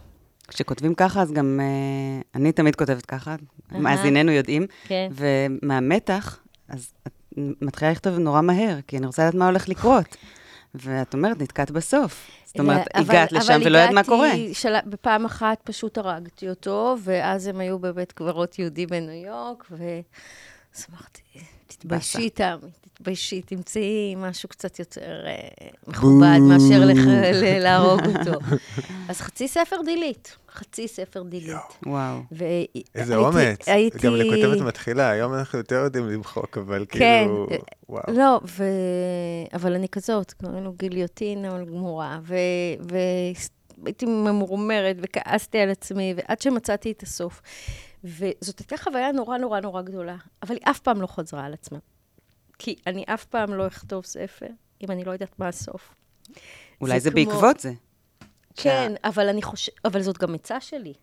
[0.47, 1.59] כשכותבים ככה, אז גם...
[1.63, 3.35] אה, אני תמיד כותבת ככה,
[3.71, 3.79] אהה.
[3.81, 5.09] מאזיננו יודעים, כן.
[5.11, 10.15] ומהמתח, אז את מתחילה לכתוב נורא מהר, כי אני רוצה לדעת מה הולך לקרות.
[10.79, 12.27] ואת אומרת, נתקעת בסוף.
[12.45, 14.27] זאת אומרת, אבל- הגעת לשם ולא יודעת מה קורה.
[14.31, 14.75] אבל הגעתי, של...
[14.85, 21.21] בפעם אחת פשוט הרגתי אותו, ואז הם היו בבית קברות יהודי בניו יורק, ואז אמרתי,
[21.67, 26.83] תתביישי, תמי, תתביישי, תמצאי משהו קצת יותר אה, מכובד מאשר
[27.59, 28.39] להרוג אותו.
[29.09, 31.55] אז חצי ספר דילית, חצי ספר דילית.
[31.85, 32.19] וואו.
[32.95, 33.67] איזה והייתי- אומץ.
[33.67, 33.97] הייתי...
[33.97, 36.99] גם לכותבת מתחילה, היום אנחנו יותר יודעים למחוק, אבל כן.
[36.99, 37.47] כאילו,
[37.89, 38.03] וואו.
[38.13, 38.63] לא, ו...
[39.53, 42.35] אבל אני כזאת, קוראים לו גיליוטינה אבל גמורה, ו...
[43.81, 47.41] והייתי ממורמרת וכעסתי על עצמי, ועד שמצאתי את הסוף.
[48.03, 51.77] וזאת הייתה חוויה נורא נורא נורא גדולה, אבל היא אף פעם לא חזרה על עצמה.
[52.59, 54.47] כי אני אף פעם לא אכתוב ספר,
[54.83, 55.95] אם אני לא יודעת מה הסוף.
[56.81, 57.71] אולי זה כמו- בעקבות זה.
[58.55, 60.93] כן, אבל אני חושבת, אבל זאת גם עצה שלי.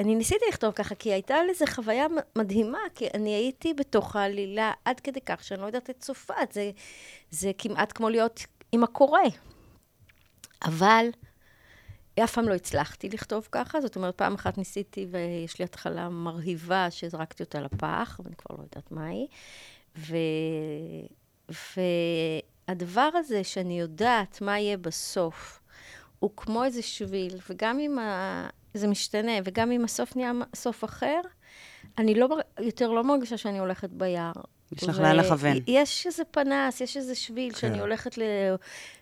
[0.00, 2.06] אני ניסיתי לכתוב ככה, כי הייתה לזה חוויה
[2.38, 6.34] מדהימה, כי אני הייתי בתוך העלילה עד כדי כך שאני לא יודעת את סופה.
[6.52, 6.70] זה,
[7.30, 8.40] זה כמעט כמו להיות
[8.72, 9.20] עם הקורא.
[10.64, 11.06] אבל
[12.24, 16.90] אף פעם לא הצלחתי לכתוב ככה, זאת אומרת, פעם אחת ניסיתי ויש לי התחלה מרהיבה
[16.90, 19.26] שזרקתי אותה לפח, ואני כבר לא יודעת מה היא.
[19.98, 20.16] ו...
[22.68, 25.60] הדבר הזה שאני יודעת מה יהיה בסוף,
[26.24, 28.48] הוא כמו איזה שביל, וגם אם ה...
[28.74, 31.20] זה משתנה, וגם אם הסוף נהיה סוף אחר,
[31.98, 32.28] אני לא,
[32.60, 34.32] יותר לא מרגישה שאני הולכת ביער.
[34.72, 35.56] יש לך לאן לכוון.
[35.66, 37.58] יש איזה פנס, יש איזה שביל כן.
[37.58, 38.22] שאני הולכת ל...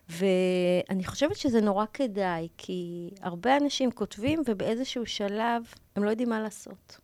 [0.09, 5.63] ואני חושבת שזה נורא כדאי, כי הרבה אנשים כותבים, ובאיזשהו שלב
[5.97, 6.99] הם לא יודעים מה לעשות.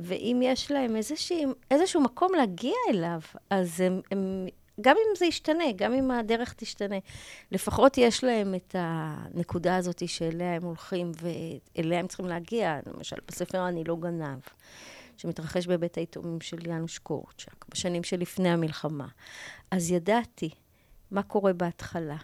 [0.00, 1.34] ואם יש להם איזשה,
[1.70, 4.46] איזשהו מקום להגיע אליו, אז הם, הם,
[4.80, 6.96] גם אם זה ישתנה, גם אם הדרך תשתנה,
[7.52, 11.12] לפחות יש להם את הנקודה הזאת שאליה הם הולכים
[11.76, 12.80] ואליה הם צריכים להגיע.
[12.86, 14.40] למשל, בספר "אני לא גנב",
[15.16, 19.08] שמתרחש בבית היתומים של יאנוש קורצ'אק, בשנים שלפני המלחמה.
[19.70, 20.50] אז ידעתי
[21.10, 22.16] מה קורה בהתחלה.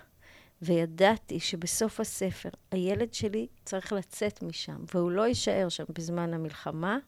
[0.62, 6.98] וידעתי שבסוף הספר הילד שלי צריך לצאת משם, והוא לא יישאר שם בזמן המלחמה.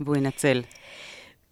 [0.00, 0.62] והוא ינצל.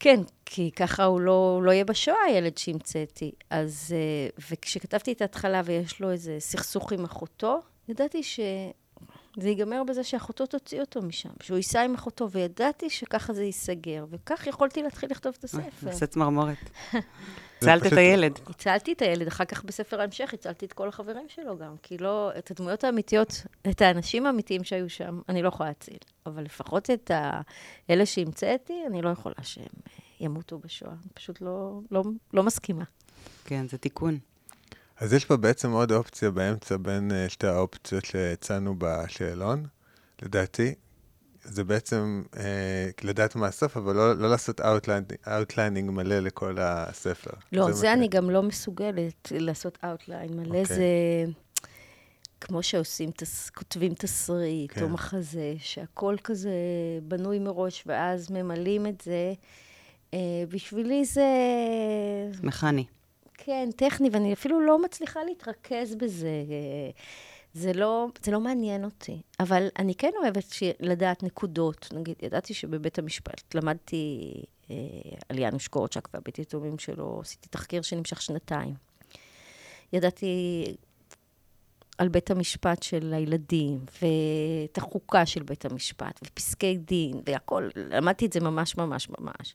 [0.01, 3.33] כן, כי ככה הוא לא, לא יהיה בשואה, הילד שהמצאתי.
[3.51, 10.05] אז, אה, וכשכתבתי את ההתחלה ויש לו איזה סכסוך עם אחותו, ידעתי שזה ייגמר בזה
[10.05, 15.11] שאחותו תוציא אותו משם, שהוא ייסע עם אחותו, וידעתי שככה זה ייסגר, וכך יכולתי להתחיל
[15.11, 15.87] לכתוב את הספר.
[15.87, 16.71] נעשה צמרמורת.
[17.57, 18.39] הצלת את הילד.
[18.47, 22.31] הצלתי את הילד, אחר כך בספר ההמשך הצלתי את כל החברים שלו גם, כי לא,
[22.39, 25.99] את הדמויות האמיתיות, את האנשים האמיתיים שהיו שם, אני לא יכולה להציל.
[26.27, 27.11] אבל לפחות את
[27.91, 30.93] אלה שהמצאתי, אני לא יכולה שהם אה, ימותו בשואה.
[30.93, 32.03] אני פשוט לא, לא,
[32.33, 32.85] לא מסכימה.
[33.45, 34.19] כן, זה תיקון.
[34.97, 39.67] אז יש פה בעצם עוד אופציה באמצע בין אה, שתי האופציות שהצענו בשאלון,
[40.23, 40.75] לדעתי.
[41.45, 44.61] זה בעצם אה, לדעת מה הסוף, אבל לא, לא לעשות
[45.29, 47.31] outlining מלא לכל הספר.
[47.53, 50.55] לא, זה, זה אני גם לא מסוגלת לעשות outline מלא.
[50.55, 50.59] Okay.
[50.59, 50.77] אוקיי.
[50.77, 50.85] זה
[52.41, 54.83] כמו שעושים, תס, כותבים תסריט כן.
[54.83, 56.51] או מחזה, שהכל כזה
[57.03, 59.35] בנוי מראש, ואז ממלאים את זה.
[60.15, 61.25] אה, בשבילי זה...
[62.43, 62.85] מכני.
[63.35, 66.29] כן, טכני, ואני אפילו לא מצליחה להתרכז בזה.
[66.29, 66.91] אה,
[67.55, 69.23] זה לא, זה לא מעניין אותי.
[69.41, 70.45] אבל אני כן אוהבת
[70.81, 71.89] לדעת נקודות.
[71.93, 74.33] נגיד, ידעתי שבבית המשפט למדתי
[74.71, 74.77] אה,
[75.29, 78.75] על יאנוש קורצ'אק והבית יתומים שלו, עשיתי תחקיר שנמשך שנתיים.
[79.93, 80.65] ידעתי
[82.01, 88.33] על בית המשפט של הילדים, ואת החוקה של בית המשפט, ופסקי דין, והכול, למדתי את
[88.33, 89.55] זה ממש ממש ממש.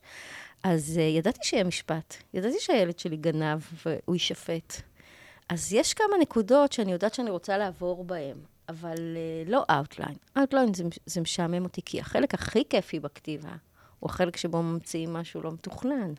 [0.64, 4.74] אז uh, ידעתי שיהיה משפט, ידעתי שהילד שלי גנב והוא יישפט.
[5.50, 8.38] אז יש כמה נקודות שאני יודעת שאני רוצה לעבור בהן,
[8.70, 10.16] אבל uh, לא outline.
[10.38, 13.56] Outline זה, זה משעמם אותי, כי החלק הכי כיפי בכתיבה
[14.00, 16.14] הוא החלק שבו ממציאים משהו לא מתוכנן.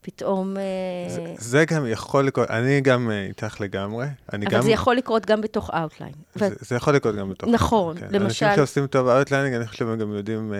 [0.00, 0.56] פתאום...
[0.56, 0.62] אה,
[1.08, 4.06] זה, זה גם יכול לקרות, אני גם אה, איתך לגמרי.
[4.32, 4.62] אבל גם...
[4.62, 6.12] זה יכול לקרות גם בתוך outline.
[6.34, 6.54] זה, ו...
[6.60, 7.48] זה יכול לקרות גם בתוך...
[7.48, 8.06] נכון, כן.
[8.10, 8.24] למשל...
[8.24, 10.52] אנשים שעושים טוב outlining, אני חושב שהם גם יודעים...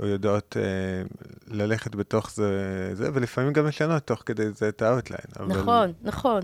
[0.00, 0.62] או יודעות אה,
[1.48, 5.24] ללכת בתוך זה, זה, ולפעמים גם לשנות תוך כדי זה את ה outline.
[5.40, 5.46] אבל...
[5.46, 6.42] נכון, נכון.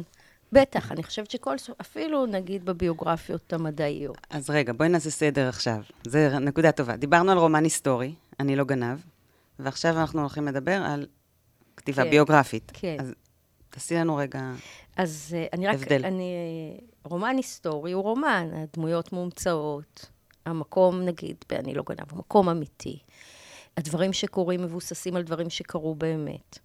[0.53, 4.27] בטח, אני חושבת שכל, אפילו נגיד בביוגרפיות המדעיות.
[4.31, 5.79] אז רגע, בואי נעשה סדר עכשיו.
[6.09, 6.97] זו נקודה טובה.
[6.97, 8.99] דיברנו על רומן היסטורי, אני לא גנב,
[9.59, 11.07] ועכשיו אנחנו הולכים לדבר על
[11.85, 12.73] כתיבה כן, ביוגרפית.
[12.75, 12.97] כן.
[13.01, 13.15] אז
[13.71, 14.53] תעשי לנו רגע
[14.97, 16.05] אז uh, אני רק, הבדל.
[16.05, 16.33] אני,
[17.05, 20.11] רומן היסטורי הוא רומן, הדמויות מומצאות,
[20.47, 22.99] המקום, נגיד, אני לא גנב, מקום אמיתי.
[23.77, 26.59] הדברים שקורים מבוססים על דברים שקרו באמת.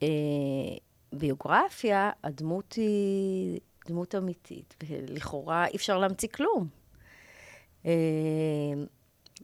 [0.00, 0.04] Uh,
[1.12, 6.68] ביוגרפיה, הדמות היא דמות אמיתית, ולכאורה אי אפשר להמציא כלום.
[7.82, 7.86] Uh,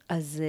[0.08, 0.42] אז...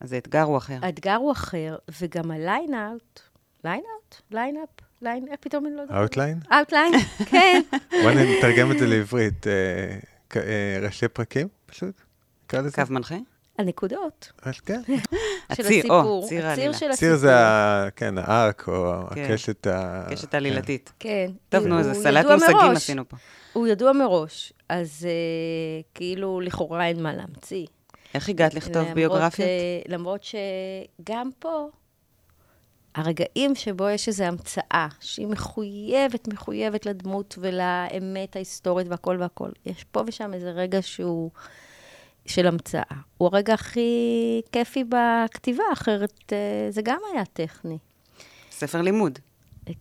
[0.00, 0.78] אז האתגר הוא אחר.
[0.82, 3.20] האתגר הוא אחר, וגם ה line-out,
[3.64, 4.14] line-out?
[4.30, 4.68] Line-up?
[5.02, 5.98] Line, איך פתאום אני לא יודעת.
[5.98, 6.38] Outline?
[6.52, 6.92] Outline,
[7.26, 7.62] כן.
[8.02, 9.46] בוא נתרגם את זה לעברית.
[10.82, 12.00] ראשי פרקים, פשוט?
[12.50, 12.58] קו
[12.90, 13.14] מנחה?
[13.58, 14.32] הנקודות.
[14.64, 14.80] כן.
[15.50, 16.70] הציר, או, ציר העלילה.
[16.70, 17.08] הציר של הסיפור.
[17.08, 17.32] ציר זה,
[17.96, 20.00] כן, הארק, או הקשת ה...
[20.06, 20.92] הקשת העלילתית.
[20.98, 21.30] כן.
[21.48, 23.16] טוב, נו, איזה סלט מושגים עשינו פה.
[23.52, 25.08] הוא ידוע מראש, אז
[25.94, 27.66] כאילו, לכאורה אין מה להמציא.
[28.14, 29.48] איך הגעת לכתוב ביוגרפיות?
[29.88, 31.68] למרות שגם פה,
[32.94, 40.02] הרגעים שבו יש איזו המצאה, שהיא מחויבת, מחויבת לדמות ולאמת ההיסטורית והכל והכל, יש פה
[40.06, 41.30] ושם איזה רגע שהוא
[42.26, 42.96] של המצאה.
[43.18, 47.78] הוא הרגע הכי כיפי בכתיבה, אחרת אה, זה גם היה טכני.
[48.50, 49.18] ספר לימוד.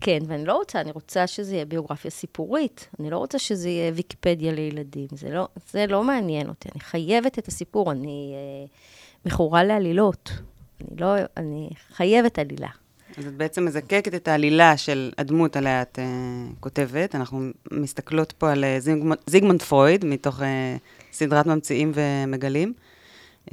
[0.02, 2.88] כן, ואני לא רוצה, אני רוצה שזה יהיה ביוגרפיה סיפורית.
[3.00, 5.08] אני לא רוצה שזה יהיה ויקיפדיה לילדים.
[5.12, 6.70] זה לא, זה לא מעניין אותי.
[6.76, 8.66] אני חייבת את הסיפור, אני אה,
[9.26, 10.32] מכורה לעלילות.
[10.82, 12.70] אני לא, אני חייבת עלילה.
[13.18, 17.16] אז את בעצם מזקקת את העלילה של הדמות עליה את uh, כותבת.
[17.16, 20.44] אנחנו מסתכלות פה על uh, זיגמונד, זיגמונד פרויד, מתוך uh,
[21.12, 22.74] סדרת ממציאים ומגלים.
[23.46, 23.52] Uh,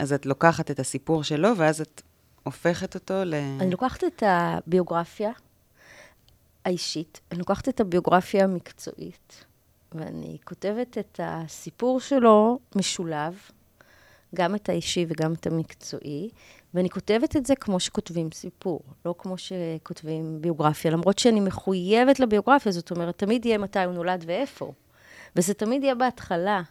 [0.00, 2.02] אז את לוקחת את הסיפור שלו, ואז את
[2.42, 3.34] הופכת אותו ל...
[3.60, 5.30] אני לוקחת את הביוגרפיה,
[6.64, 9.44] האישית, אני לוקחת את הביוגרפיה המקצועית,
[9.92, 13.34] ואני כותבת את הסיפור שלו משולב,
[14.34, 16.30] גם את האישי וגם את המקצועי,
[16.74, 22.72] ואני כותבת את זה כמו שכותבים סיפור, לא כמו שכותבים ביוגרפיה, למרות שאני מחויבת לביוגרפיה,
[22.72, 24.72] זאת אומרת, תמיד יהיה מתי הוא נולד ואיפה.
[25.36, 26.62] וזה תמיד יהיה בהתחלה.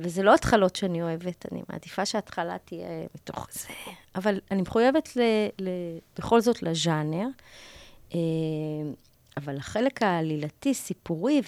[0.00, 3.68] וזה לא התחלות שאני אוהבת, אני מעדיפה שההתחלה תהיה מתוך זה.
[4.14, 5.20] אבל אני מחויבת ל,
[5.60, 5.68] ל,
[6.18, 7.26] בכל זאת לז'אנר.
[8.14, 8.18] אה,
[9.36, 11.42] אבל החלק העלילתי, סיפורי,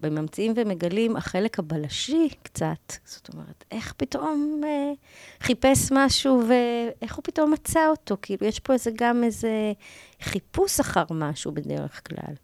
[0.00, 4.92] ובממציאים ומגלים, החלק הבלשי קצת, זאת אומרת, איך פתאום אה,
[5.40, 8.16] חיפש משהו ואיך הוא פתאום מצא אותו?
[8.22, 9.72] כאילו, יש פה איזה גם איזה
[10.20, 12.34] חיפוש אחר משהו בדרך כלל.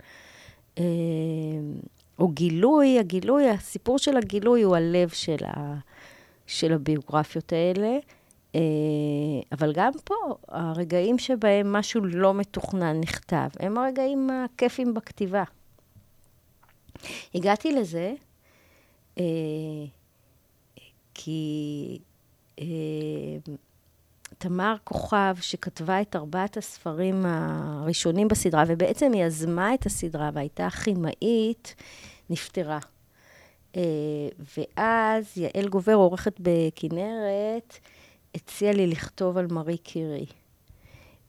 [0.78, 0.84] אה,
[2.18, 5.74] או גילוי, הגילוי, הסיפור של הגילוי הוא הלב של, ה,
[6.46, 7.98] של הביוגרפיות האלה.
[8.54, 8.60] אה,
[9.52, 10.14] אבל גם פה,
[10.48, 15.42] הרגעים שבהם משהו לא מתוכנן נכתב, הם הרגעים הכיפים בכתיבה.
[17.34, 18.14] הגעתי לזה
[19.18, 19.24] אה,
[21.14, 21.98] כי
[22.60, 22.64] אה,
[24.38, 31.74] תמר כוכב, שכתבה את ארבעת הספרים הראשונים בסדרה, ובעצם היא יזמה את הסדרה והייתה כימאית,
[32.30, 32.78] נפטרה.
[34.56, 37.78] ואז יעל גובר, עורכת בכנרת,
[38.34, 40.26] הציע לי לכתוב על מארי קירי.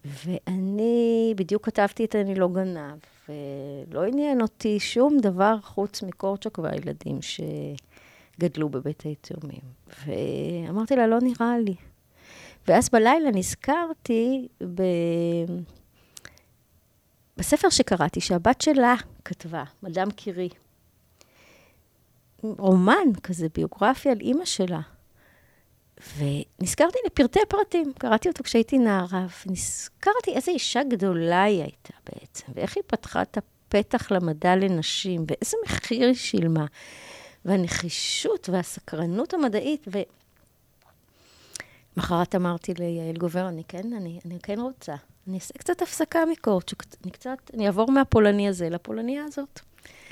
[0.06, 2.98] ואני בדיוק כתבתי את אני לא גנב,
[3.30, 9.62] ולא עניין אותי שום דבר חוץ מקורצ'וק והילדים שגדלו בבית היתומים.
[10.06, 11.76] ואמרתי לה, לא נראה לי.
[12.68, 14.82] ואז בלילה נזכרתי ב...
[17.38, 20.50] בספר שקראתי, שהבת שלה כתבה, מדאם קירי.
[22.44, 24.82] רומן כזה, ביוגרפיה על אימא שלה.
[26.18, 32.76] ונזכרתי לפרטי פרטים, קראתי אותו כשהייתי נערה, ונזכרתי איזה אישה גדולה היא הייתה בעצם, ואיך
[32.76, 36.66] היא פתחה את הפתח למדע לנשים, ואיזה מחיר היא שילמה,
[37.46, 40.00] והנחישות והסקרנות המדעית, ו...
[41.98, 44.96] מחרת אמרתי ליעל גובר, אני כן, אני, אני כן רוצה.
[45.28, 49.60] אני אעשה קצת הפסקה מקורצ'וק, אני קצת, אני אעבור מהפולני הזה לפולניה הזאת.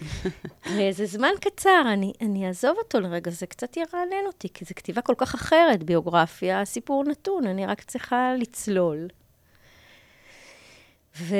[0.77, 5.01] לאיזה זמן קצר, אני, אני אעזוב אותו לרגע, זה קצת ירענן אותי, כי זו כתיבה
[5.01, 9.07] כל כך אחרת, ביוגרפיה, סיפור נתון, אני רק צריכה לצלול.
[11.19, 11.35] ו...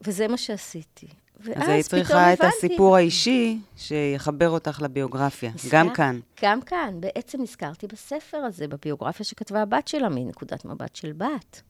[0.00, 1.06] וזה מה שעשיתי.
[1.54, 6.20] אז היית צריכה את הסיפור האישי שיחבר אותך לביוגרפיה, נזכר, גם כאן.
[6.42, 7.00] גם כאן.
[7.00, 11.62] בעצם נזכרתי בספר הזה, בביוגרפיה שכתבה הבת שלה, מנקודת מבט של בת.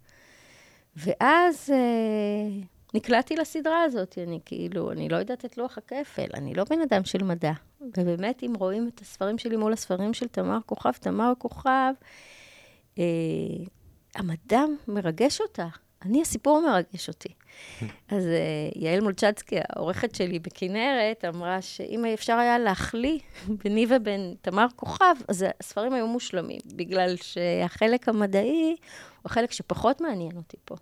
[0.96, 1.70] ואז...
[1.72, 6.80] אה, נקלעתי לסדרה הזאת, אני כאילו, אני לא יודעת את לוח הכפל, אני לא בן
[6.80, 7.52] אדם של מדע.
[7.80, 11.92] ובאמת, אם רואים את הספרים שלי מול הספרים של תמר כוכב, תמר כוכב,
[12.98, 13.04] אה,
[14.14, 15.66] המדע מרגש אותה.
[16.02, 17.28] אני, הסיפור מרגש אותי.
[18.14, 24.66] אז אה, יעל מולצ'צקי, העורכת שלי בכנרת, אמרה שאם אפשר היה להחליא ביני ובין תמר
[24.76, 28.76] כוכב, אז הספרים היו מושלמים, בגלל שהחלק המדעי הוא
[29.24, 30.76] החלק שפחות מעניין אותי פה.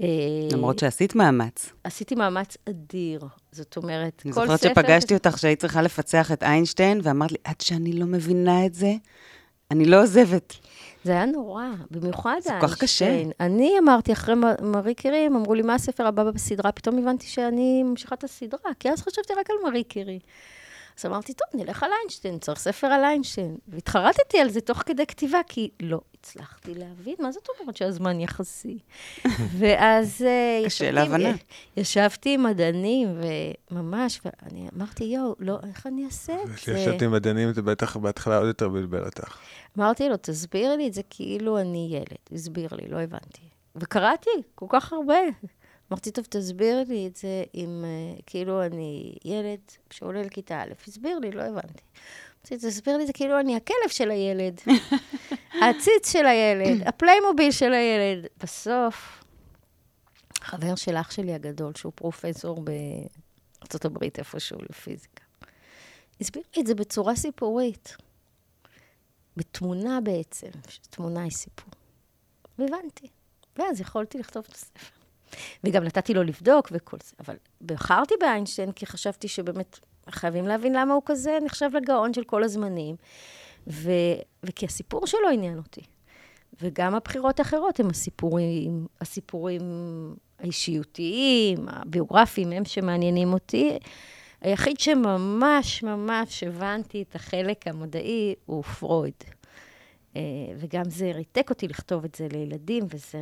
[0.00, 0.06] אה,
[0.52, 1.72] למרות שעשית מאמץ.
[1.84, 3.24] עשיתי מאמץ אדיר.
[3.52, 4.42] זאת אומרת, כל ספר...
[4.42, 8.66] אני זוכרת שפגשתי אותך שהיית צריכה לפצח את איינשטיין, ואמרת לי, עד שאני לא מבינה
[8.66, 8.92] את זה,
[9.70, 10.54] אני לא עוזבת.
[11.04, 12.60] זה היה נורא, במיוחד איינשטיין.
[12.60, 13.22] זה כל כך קשה.
[13.40, 16.72] אני אמרתי, אחרי מארי קירי, הם אמרו לי, מה הספר הבא בסדרה?
[16.72, 20.18] פתאום הבנתי שאני ממשיכה את הסדרה, כי אז חשבתי רק על מארי קירי.
[21.02, 23.56] אז אמרתי, טוב, נלך על איינשטיין, צריך ספר על איינשטיין.
[23.68, 28.78] והתחרטתי על זה תוך כדי כתיבה, כי לא הצלחתי להבין, מה זאת אומרת שהזמן יחסי?
[29.58, 31.32] ואז אה, להבנה.
[31.76, 33.20] ישבתי עם מדענים,
[33.70, 36.72] וממש, ואני אמרתי, יואו, לא, איך אני אעשה את זה?
[36.72, 39.36] ישבתי עם מדענים, זה בטח בהתחלה עוד יותר בלבל אותך.
[39.78, 42.18] אמרתי לו, תסביר לי את זה כאילו אני ילד.
[42.32, 43.42] הסביר לי, לא הבנתי.
[43.76, 45.18] וקראתי כל כך הרבה.
[45.90, 51.18] אמרתי, טוב, תסביר לי את זה אם, uh, כאילו אני ילד שעולה לכיתה א', הסביר
[51.18, 51.82] לי, לא הבנתי.
[52.50, 54.60] אמרתי, תסביר לי את זה כאילו אני הכלב של הילד,
[55.62, 58.26] העציץ של הילד, הפליימוביל של הילד.
[58.42, 59.24] בסוף,
[60.40, 65.24] חבר של אח שלי הגדול, שהוא פרופסור בארה"ב איפשהו לפיזיקה,
[66.20, 67.96] הסביר לי את זה בצורה סיפורית.
[69.36, 71.70] בתמונה בעצם, שתמונה היא סיפור.
[72.58, 73.08] והבנתי.
[73.56, 75.01] ואז יכולתי לכתוב את הספר.
[75.64, 77.12] וגם נתתי לו לבדוק וכל זה.
[77.20, 79.78] אבל בחרתי באיינשטיין כי חשבתי שבאמת
[80.10, 82.96] חייבים להבין למה הוא כזה נחשב לגאון של כל הזמנים,
[83.66, 83.90] ו...
[84.42, 85.80] וכי הסיפור שלו עניין אותי.
[86.62, 89.62] וגם הבחירות האחרות הם הסיפורים, הסיפורים
[90.38, 93.78] האישיותיים, הביוגרפיים, הם שמעניינים אותי.
[94.40, 99.14] היחיד שממש ממש הבנתי את החלק המדעי הוא פרויד.
[100.16, 100.20] אה,
[100.56, 103.18] וגם זה ריתק אותי לכתוב את זה לילדים, וזה...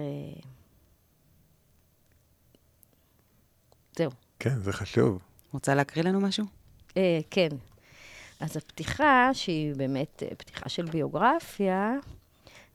[4.01, 4.11] זהו.
[4.39, 5.19] כן, זה חשוב.
[5.53, 6.45] רוצה להקריא לנו משהו?
[6.97, 7.49] אה, כן.
[8.41, 11.95] אז הפתיחה, שהיא באמת אה, פתיחה של ביוגרפיה,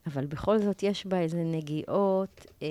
[0.07, 2.67] אבל בכל זאת יש בה איזה נגיעות אה,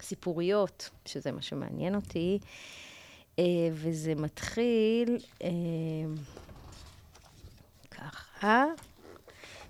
[0.00, 2.38] סיפוריות, שזה מה שמעניין אותי,
[3.38, 5.48] אה, וזה מתחיל אה,
[7.90, 8.64] ככה.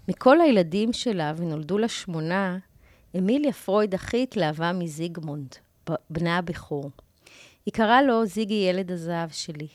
[0.09, 2.59] מכל הילדים שלה, ונולדו לה שמונה,
[3.19, 5.55] אמיליה פרויד הכי התלהבה מזיגמונד,
[6.11, 6.91] בנה הבכור.
[7.69, 9.69] היא קראה לו זיגי ילד הזהב שלי,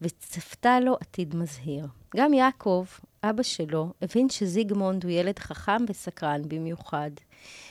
[0.00, 1.86] וצפתה לו עתיד מזהיר.
[2.16, 2.84] גם יעקב,
[3.24, 7.10] אבא שלו, הבין שזיגמונד הוא ילד חכם וסקרן במיוחד.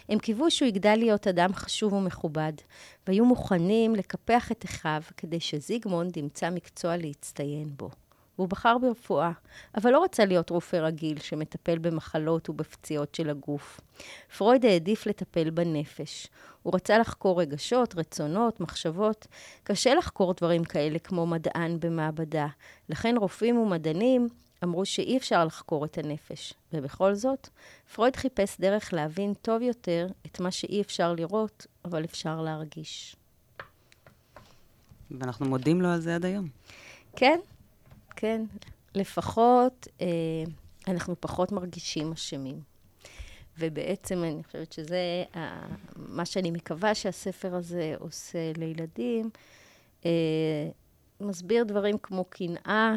[0.10, 2.54] הם קיוו שהוא יגדל להיות אדם חשוב ומכובד,
[3.08, 7.90] והיו מוכנים לקפח את אחיו כדי שזיגמונד ימצא מקצוע להצטיין בו.
[8.40, 9.32] והוא בחר ברפואה,
[9.76, 13.80] אבל לא רצה להיות רופא רגיל שמטפל במחלות ובפציעות של הגוף.
[14.38, 16.28] פרויד העדיף לטפל בנפש.
[16.64, 19.28] הוא רצה לחקור רגשות, רצונות, מחשבות.
[19.64, 22.48] קשה לחקור דברים כאלה כמו מדען במעבדה.
[22.90, 24.28] לכן רופאים ומדענים
[24.64, 26.54] אמרו שאי אפשר לחקור את הנפש.
[26.74, 27.50] ובכל זאת,
[27.96, 33.16] פרויד חיפש דרך להבין טוב יותר את מה שאי אפשר לראות, אבל אפשר להרגיש.
[35.12, 36.48] ואנחנו מודים לו על זה עד היום.
[37.16, 37.40] כן,
[38.20, 38.46] כן.
[38.96, 40.08] לפחות אה,
[40.88, 42.62] אנחנו פחות מרגישים אשמים.
[43.60, 49.30] ובעצם אני חושבת שזה אה, מה שאני מקווה שהספר הזה עושה לילדים.
[50.06, 50.12] אה,
[51.22, 52.96] מסביר דברים כמו קנאה,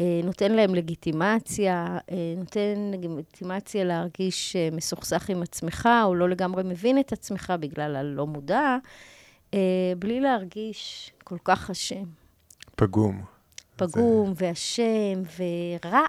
[0.00, 6.62] אה, נותן להם לגיטימציה, אה, נותן לגיטימציה להרגיש אה, מסוכסך עם עצמך, או לא לגמרי
[6.62, 8.76] מבין את עצמך בגלל הלא מודע,
[9.54, 12.04] אה, בלי להרגיש כל כך אשם.
[12.76, 13.35] פגום.
[13.76, 16.00] פגום ואשם ורע.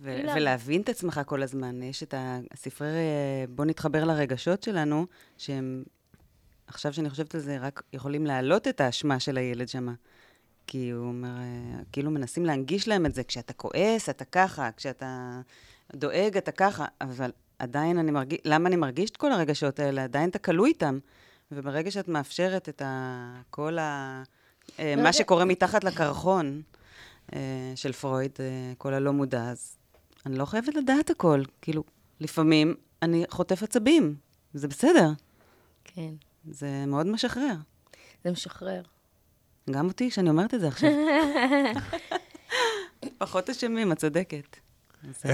[0.00, 0.32] ו- לא.
[0.36, 1.82] ולהבין את עצמך כל הזמן.
[1.82, 2.14] יש את
[2.52, 5.06] הספרי, אה, בוא נתחבר לרגשות שלנו,
[5.38, 5.84] שהם,
[6.66, 9.88] עכשיו שאני חושבת על זה, רק יכולים להעלות את האשמה של הילד שם.
[10.66, 15.40] כי הוא אומר, אה, כאילו מנסים להנגיש להם את זה, כשאתה כועס, אתה ככה, כשאתה
[15.94, 20.04] דואג, אתה ככה, אבל עדיין אני מרגיש, למה אני מרגיש את כל הרגשות האלה?
[20.04, 20.98] עדיין אתה כלוא איתם.
[21.52, 23.34] וברגע שאת מאפשרת את ה...
[23.50, 24.22] כל ה...
[24.78, 26.62] אה, מה ברגע- שקורה מתחת לקרחון
[27.74, 29.76] של פרויד, אה, כל הלא מודע, אז
[30.26, 31.42] אני לא חייבת לדעת הכל.
[31.62, 31.84] כאילו,
[32.20, 34.16] לפעמים אני חוטף עצבים,
[34.54, 35.10] זה בסדר.
[35.84, 36.14] כן,
[36.50, 37.54] זה מאוד משחרר.
[38.24, 38.82] זה משחרר.
[39.70, 40.90] גם אותי, כשאני אומרת את זה עכשיו.
[43.18, 44.56] פחות אשמים, את צודקת.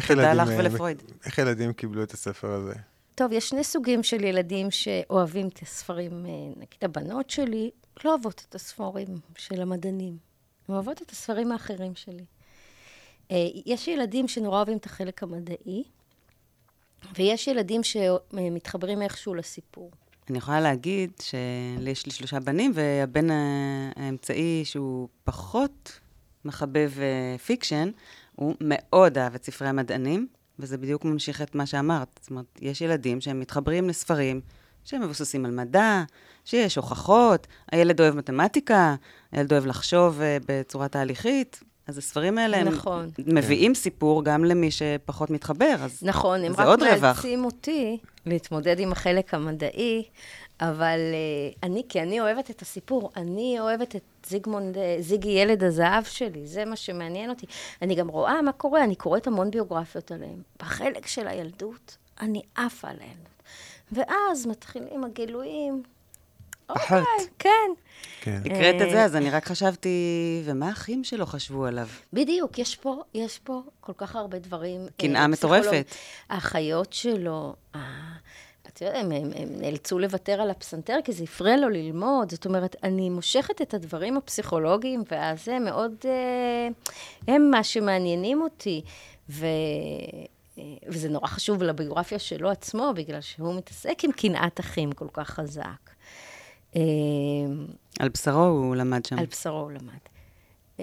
[0.08, 1.02] תודה ילדים, לך אה, ולפרויד.
[1.24, 2.74] איך ילדים קיבלו את הספר הזה?
[3.14, 6.26] טוב, יש שני סוגים של ילדים שאוהבים את הספרים.
[6.26, 7.70] אה, נגיד, הבנות שלי
[8.04, 10.29] לא אוהבות את הספרים של המדענים.
[10.70, 12.24] הן אוהבות את הספרים האחרים שלי.
[13.30, 15.84] אה, יש ילדים שנורא אוהבים את החלק המדעי,
[17.14, 19.90] ויש ילדים שמתחברים איכשהו לסיפור.
[20.30, 23.26] אני יכולה להגיד שיש לי שלושה בנים, והבן
[23.96, 26.00] האמצעי, שהוא פחות
[26.44, 27.90] מחבב אה, fiction,
[28.36, 30.28] הוא מאוד אהב את ספרי המדענים,
[30.58, 32.20] וזה בדיוק ממשיך את מה שאמרת.
[32.22, 34.40] זאת אומרת, יש ילדים שהם מתחברים לספרים
[34.84, 36.02] שהם מבוססים על מדע,
[36.44, 38.94] שיש הוכחות, הילד אוהב מתמטיקה,
[39.32, 41.60] הילד אוהב לחשוב אה, בצורה תהליכית.
[41.86, 43.10] אז הספרים האלה, הם נכון.
[43.18, 47.02] מביאים סיפור גם למי שפחות מתחבר, אז נכון, הם זה רק עוד רווח.
[47.02, 50.04] מאלצים אותי להתמודד עם החלק המדעי,
[50.60, 55.64] אבל uh, אני, כי אני אוהבת את הסיפור, אני אוהבת את זיגמונד, אה, זיגי ילד
[55.64, 57.46] הזהב שלי, זה מה שמעניין אותי.
[57.82, 60.42] אני גם רואה מה קורה, אני קוראת המון ביוגרפיות עליהם.
[60.58, 63.29] בחלק של הילדות, אני עפה על הילדות.
[63.92, 65.82] ואז מתחילים הגילויים.
[66.74, 66.98] פחות.
[66.98, 67.50] אוקיי, כן.
[68.20, 68.40] כן.
[68.44, 69.88] הקראת את אה, זה, אז אני רק חשבתי,
[70.44, 71.88] ומה האחים שלו חשבו עליו?
[72.12, 74.80] בדיוק, יש פה, יש פה כל כך הרבה דברים.
[74.80, 75.94] אה, קנאה מטורפת.
[76.28, 77.80] האחיות שלו, אה,
[78.62, 82.30] אתה יודע, הם, הם, הם נאלצו לוותר על הפסנתר כי זה הפריע לו ללמוד.
[82.30, 86.68] זאת אומרת, אני מושכת את הדברים הפסיכולוגיים, ואז זה מאוד, אה,
[87.28, 88.82] הם מה שמעניינים אותי.
[89.30, 89.46] ו...
[90.60, 95.30] אה, וזה נורא חשוב לביוגרפיה שלו עצמו, בגלל שהוא מתעסק עם קנאת אחים כל כך
[95.30, 95.90] חזק.
[96.76, 96.82] אה,
[97.98, 99.18] על בשרו הוא למד שם.
[99.18, 100.00] על בשרו הוא למד.
[100.76, 100.82] Uh,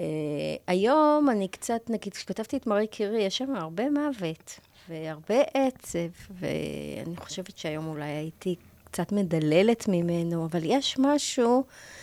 [0.66, 7.16] היום אני קצת, נגיד, כשכתבתי את מרי קירי, יש שם הרבה מוות והרבה עצב, ואני
[7.16, 8.54] חושבת שהיום אולי הייתי
[8.84, 11.97] קצת מדללת ממנו, אבל יש משהו uh,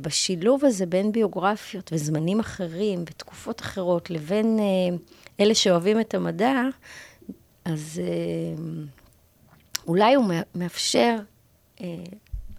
[0.00, 4.98] בשילוב הזה בין ביוגרפיות וזמנים אחרים ותקופות אחרות לבין uh,
[5.40, 6.62] אלה שאוהבים את המדע,
[7.64, 8.60] אז uh,
[9.86, 11.16] אולי הוא מא- מאפשר...
[11.78, 11.82] Uh,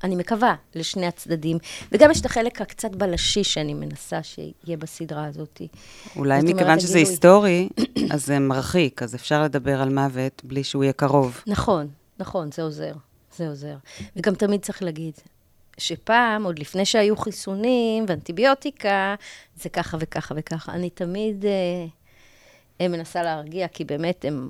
[0.04, 1.58] אני מקווה, לשני הצדדים.
[1.92, 5.62] וגם יש את החלק הקצת בלשי שאני מנסה שיהיה בסדרה הזאת.
[6.16, 7.12] אולי זאת אומרת, מכיוון שזה הגילוי.
[7.12, 7.70] היסטורי,
[8.14, 11.42] אז זה מרחיק, אז אפשר לדבר על מוות בלי שהוא יהיה קרוב.
[11.48, 11.88] נכון,
[12.20, 12.94] נכון, זה עוזר.
[13.38, 13.76] זה עוזר.
[14.16, 15.14] וגם תמיד צריך להגיד
[15.82, 19.16] שפעם, עוד לפני שהיו חיסונים ואנטיביוטיקה,
[19.56, 20.72] זה ככה וככה וככה.
[20.72, 21.46] אני תמיד
[22.82, 24.50] אה, מנסה להרגיע, כי באמת הם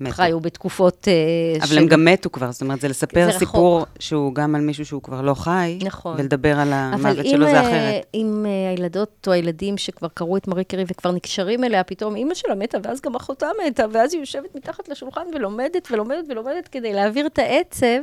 [0.00, 0.14] מתו.
[0.14, 1.08] חיו בתקופות...
[1.08, 1.78] אה, אבל של...
[1.78, 3.88] הם גם מתו כבר, זאת אומרת, זה לספר זה סיפור רחוק.
[3.98, 6.16] שהוא גם על מישהו שהוא כבר לא חי, נכון.
[6.18, 7.72] ולדבר על המוות שלו זה אחרת.
[7.72, 12.16] אבל אם אה, הילדות או הילדים שכבר קראו את מארי קרי וכבר נקשרים אליה, פתאום
[12.16, 16.68] אימא שלה מתה, ואז גם אחותה מתה, ואז היא יושבת מתחת לשולחן ולומדת ולומדת ולומדת
[16.68, 18.00] כדי להעביר את העצב, אה,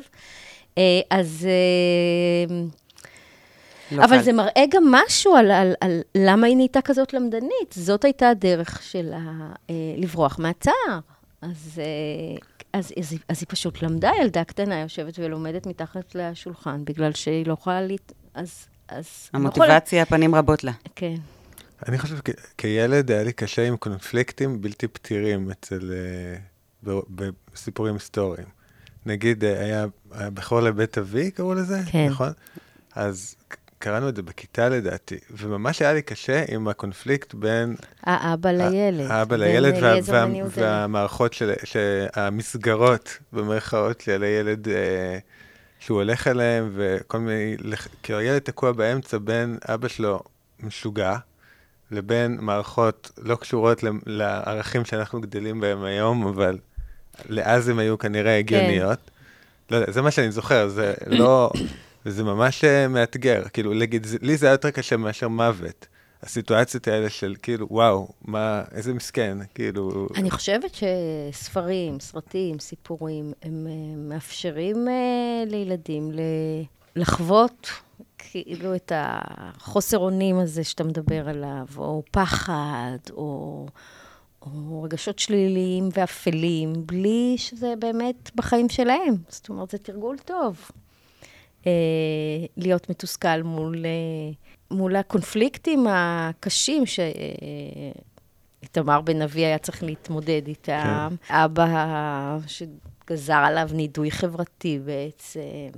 [1.10, 1.48] אז...
[3.92, 4.24] לא אבל קל.
[4.24, 7.74] זה מראה גם משהו על, על, על למה היא נהייתה כזאת למדנית.
[7.76, 9.20] זאת הייתה הדרך שלה
[9.98, 11.00] לברוח מהצער.
[11.42, 12.38] אז, אה,
[12.74, 17.54] אז, אז, אז היא פשוט למדה, ילדה קטנה יושבת ולומדת מתחת לשולחן, בגלל שהיא לא
[17.54, 17.92] יכולה ל...
[18.34, 18.68] אז...
[18.88, 20.06] אז המוטיבציה, לא יכולה...
[20.06, 20.72] פנים רבות לה.
[20.96, 21.16] כן.
[21.88, 22.18] אני חושב
[22.58, 25.92] כילד היה לי קשה עם קונפליקטים בלתי פתירים אצל...
[25.94, 26.94] אה,
[27.54, 28.61] בסיפורים היסטוריים.
[29.06, 32.08] נגיד, אה, היה, היה בכור לבית אבי, קראו לזה, כן.
[32.10, 32.32] נכון?
[32.96, 33.36] אז
[33.80, 37.76] קראנו את זה בכיתה לדעתי, וממש היה לי קשה עם הקונפליקט בין...
[38.04, 39.12] האבא לילד.
[39.12, 41.54] האבא לילד וה, וה, והמערכות של,
[42.14, 45.18] המסגרות, במרכאות, של הילד אה,
[45.80, 47.56] שהוא הולך אליהם, וכל מיני...
[48.04, 50.20] כי הילד תקוע באמצע בין אבא שלו
[50.60, 51.18] משוגע,
[51.92, 56.58] לבין מערכות לא קשורות לערכים שאנחנו גדלים בהם היום, אבל
[57.30, 59.00] לאז הם היו כנראה הגיוניות.
[59.06, 59.12] כן.
[59.72, 61.52] לא יודע, זה מה שאני זוכר, זה לא...
[62.06, 65.88] וזה ממש אה, מאתגר, כאילו, לגיד, לי זה היה יותר קשה מאשר מוות.
[66.24, 70.08] הסיטואציות האלה של כאילו, וואו, מה, איזה מסכן, כאילו...
[70.16, 76.12] אני חושבת שספרים, סרטים, סיפורים, הם אה, מאפשרים uh, לילדים
[76.96, 77.68] לחוות
[78.18, 83.66] כאילו את החוסר אונים הזה שאתה מדבר עליו, או פחד, או,
[84.42, 89.16] או רגשות שליליים ואפלים, בלי שזה באמת בחיים שלהם.
[89.28, 90.72] זאת אומרת, זה תרגול טוב.
[91.68, 91.72] אה,
[92.58, 94.32] להיות מתוסכל מול, אה,
[94.78, 96.84] מול הקונפליקטים הקשים
[98.62, 101.10] שאיתמר בן אבי היה צריך להתמודד איתם.
[101.28, 101.34] כן.
[101.34, 105.70] אבא שגזר עליו נידוי חברתי בעצם,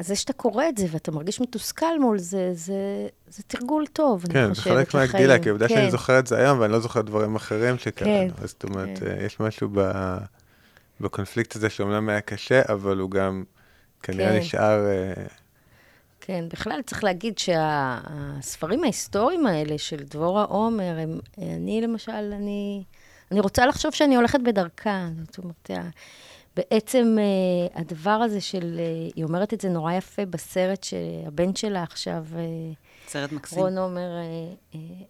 [0.00, 4.38] זה שאתה קורא את זה ואתה מרגיש מתוסכל מול זה, זה, זה תרגול טוב, כן,
[4.38, 4.84] אני חושבת, לחיים.
[4.84, 5.74] כן, זה חלק מהגדילה, כי עובדה כן.
[5.74, 8.34] שאני זוכר את זה היום, ואני לא זוכר דברים אחרים שקראנו.
[8.34, 8.42] כן.
[8.42, 9.16] אז זאת אומרת, כן.
[9.26, 9.90] יש משהו ב,
[11.00, 13.44] בקונפליקט הזה שאומנם היה קשה, אבל הוא גם
[14.02, 14.38] כנראה כן.
[14.38, 14.86] נשאר...
[14.86, 15.24] אה,
[16.20, 22.82] כן, בכלל צריך להגיד שהספרים ההיסטוריים האלה של דבורה עומר, הם, אני למשל, אני,
[23.32, 25.08] אני רוצה לחשוב שאני הולכת בדרכה.
[25.26, 25.70] זאת אומרת,
[26.56, 28.84] בעצם אה, הדבר הזה של, אה,
[29.16, 32.24] היא אומרת את זה נורא יפה בסרט שהבן שלה עכשיו...
[33.08, 33.58] סרט מקסים.
[33.58, 34.08] רון אומר,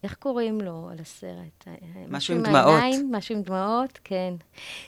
[0.03, 1.65] איך קוראים לו על הסרט?
[2.09, 2.83] משהו עם דמעות.
[3.11, 4.35] משהו עם דמעות, כן.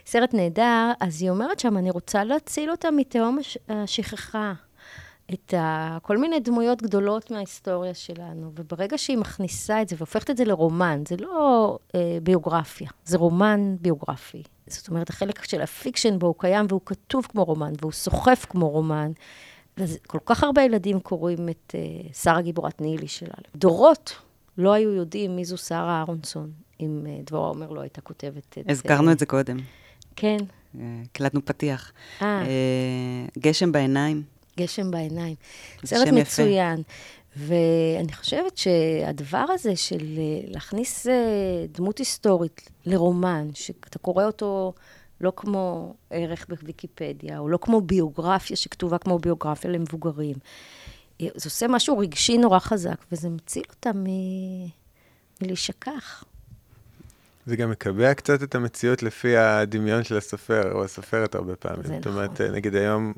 [0.06, 3.38] סרט נהדר, אז היא אומרת שם, אני רוצה להציל אותה מתהום
[3.68, 4.52] השכחה.
[5.34, 5.98] את ה...
[6.02, 11.02] כל מיני דמויות גדולות מההיסטוריה שלנו, וברגע שהיא מכניסה את זה והופכת את זה לרומן,
[11.08, 14.42] זה לא אה, ביוגרפיה, זה רומן ביוגרפי.
[14.72, 18.46] זאת אומרת, החלק של ה fiction בו הוא קיים והוא כתוב כמו רומן, והוא סוחף
[18.48, 19.12] כמו רומן.
[19.76, 23.34] אז כל כך הרבה ילדים קוראים את uh, שרה גיבורת נילי שלה.
[23.56, 24.14] דורות
[24.58, 26.50] לא היו יודעים מי זו שרה אהרונסון,
[26.80, 28.72] אם uh, דבורה עומר לא הייתה כותבת את זה.
[28.72, 29.56] הזכרנו את זה קודם.
[30.16, 30.36] כן.
[30.80, 31.92] הקלטנו פתיח.
[32.22, 32.42] אה.
[33.38, 34.22] גשם בעיניים.
[34.58, 35.34] גשם בעיניים.
[35.84, 36.82] סרט מצוין.
[37.36, 41.06] ואני חושבת שהדבר הזה של להכניס
[41.72, 44.72] דמות היסטורית לרומן, שאתה קורא אותו
[45.20, 50.36] לא כמו ערך בוויקיפדיה, או לא כמו ביוגרפיה שכתובה כמו ביוגרפיה למבוגרים.
[51.18, 54.04] זה עושה משהו רגשי נורא חזק, וזה מציל אותה מ...
[55.42, 56.24] מלהישכח.
[57.46, 61.82] זה גם מקבע קצת את המציאות לפי הדמיון של הסופר, או הסופרת הרבה פעמים.
[61.82, 62.54] זאת אומרת, נכון.
[62.54, 63.12] נגיד היום,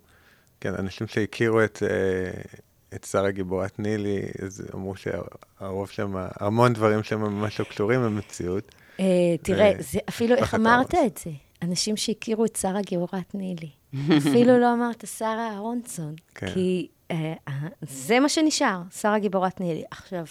[0.61, 2.43] כן, אנשים שהכירו את, אה,
[2.95, 8.75] את שרה גיבורת נילי, אז אמרו שהרוב שם, המון דברים שם ממש לא קשורים למציאות.
[9.01, 9.05] אה,
[9.43, 11.31] תראה, זה אפילו איך אמרת את זה.
[11.63, 13.71] אנשים שהכירו את שרה גיבורת נילי.
[14.19, 16.51] אפילו לא אמרת שרה אהרונסון, כן.
[16.55, 19.85] כי אה, אה, זה מה שנשאר, שרה גיבורת נילי.
[19.91, 20.25] עכשיו,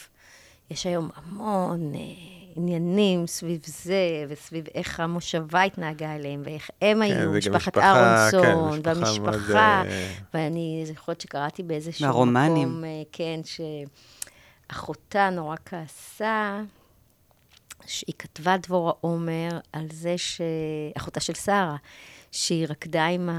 [0.71, 7.01] יש היום המון אה, עניינים סביב זה, וסביב איך המושבה התנהגה אליהם, ואיך הם כן,
[7.01, 10.13] היו, משפחת אהרונסון, כן, והמשפחה, אה...
[10.33, 12.69] ואני זוכרת שקראתי באיזשהו מהרומנים.
[12.69, 13.39] מקום, אה, כן,
[14.69, 16.61] שאחותה נורא כעסה.
[17.85, 20.41] שהיא כתבה דבורה עומר על זה ש...
[20.97, 21.75] אחותה של שרה,
[22.31, 23.29] שהיא רקדה עם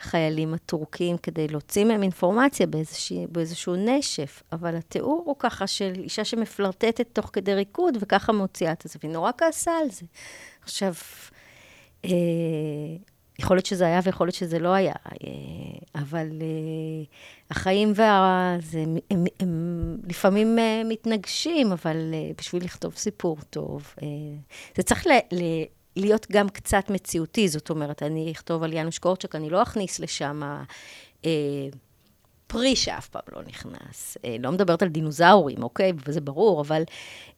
[0.00, 3.14] החיילים הטורקים כדי להוציא מהם אינפורמציה באיזשה...
[3.28, 8.82] באיזשהו נשף, אבל התיאור הוא ככה של אישה שמפלרטטת תוך כדי ריקוד, וככה מוציאה את
[8.86, 10.06] זה, והיא נורא כעסה על זה.
[10.62, 10.92] עכשיו,
[12.04, 12.10] אה,
[13.38, 15.20] יכול להיות שזה היה ויכול להיות שזה לא היה, אה,
[15.94, 17.04] אבל אה,
[17.50, 18.56] החיים וה...
[18.62, 21.96] זה, הם, הם, הם לפעמים אה, מתנגשים, אבל
[22.38, 23.94] בשביל לכתוב סיפור טוב,
[24.76, 25.42] זה צריך ל, ל,
[25.96, 30.42] להיות גם קצת מציאותי, זאת אומרת, אני אכתוב על יאנוש קורצ'ק, אני לא אכניס לשם
[31.24, 31.30] אה,
[32.46, 34.16] פרי שאף פעם לא נכנס.
[34.24, 35.92] אה, לא מדברת על דינוזאורים, אוקיי?
[36.06, 36.82] וזה ברור, אבל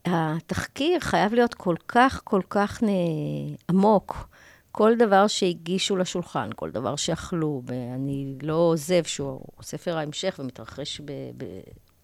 [0.05, 2.87] התחקיר חייב להיות כל כך, כל כך נ...
[3.71, 4.29] עמוק.
[4.73, 11.01] כל דבר שהגישו לשולחן, כל דבר שאכלו, ואני לא עוזב שהוא ספר ההמשך ומתרחש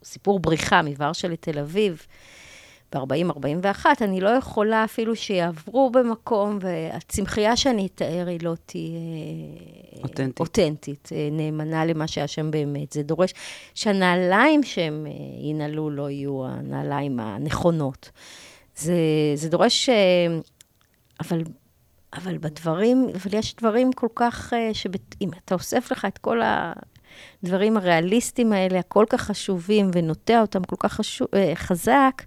[0.03, 2.07] בסיפור בריחה מוורשה לתל אביב.
[2.95, 8.99] ב-40-41, אני לא יכולה אפילו שיעברו במקום, והצמחייה שאני אתאר היא לא תהיה...
[10.03, 10.41] אותנטית.
[10.41, 12.93] אותנטית, אה, נאמנה למה שהיה שם באמת.
[12.93, 13.35] זה דורש
[13.75, 15.13] שהנעליים שהם אה,
[15.49, 18.11] ינעלו לא יהיו הנעליים הנכונות.
[18.77, 18.95] זה,
[19.35, 19.89] זה דורש...
[19.89, 19.95] אה,
[21.21, 21.43] אבל
[22.13, 26.41] אבל בדברים, אבל יש דברים כל כך, שאם אתה אוסף לך את כל
[27.43, 32.23] הדברים הריאליסטיים האלה, הכל כך חשובים, ונוטע אותם כל כך חשוב, חזק,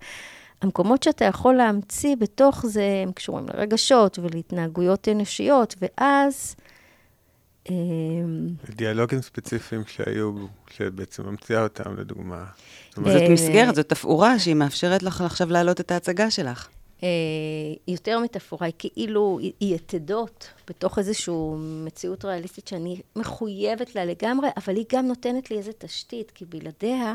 [0.62, 6.56] המקומות שאתה יכול להמציא בתוך זה, הם קשורים לרגשות ולהתנהגויות אנושיות, ואז...
[7.70, 10.34] אמ, דיאלוגים ספציפיים שהיו,
[10.72, 12.46] שבעצם ממציאה אותם, לדוגמה.
[12.96, 16.68] זאת אה, מסגרת, זאת תפאורה שהיא מאפשרת לך עכשיו להעלות את ההצגה שלך.
[17.04, 17.10] אה,
[17.88, 21.36] יותר מתפאורה, היא כאילו, היא יתדות בתוך איזושהי
[21.86, 27.14] מציאות ריאליסטית שאני מחויבת לה לגמרי, אבל היא גם נותנת לי איזו תשתית, כי בלעדיה...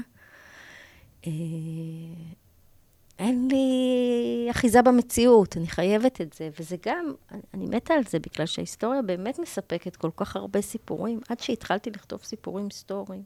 [3.18, 6.50] אין לי אחיזה במציאות, אני חייבת את זה.
[6.60, 7.12] וזה גם,
[7.54, 11.20] אני מתה על זה, בגלל שההיסטוריה באמת מספקת כל כך הרבה סיפורים.
[11.28, 13.22] עד שהתחלתי לכתוב סיפורים היסטוריים,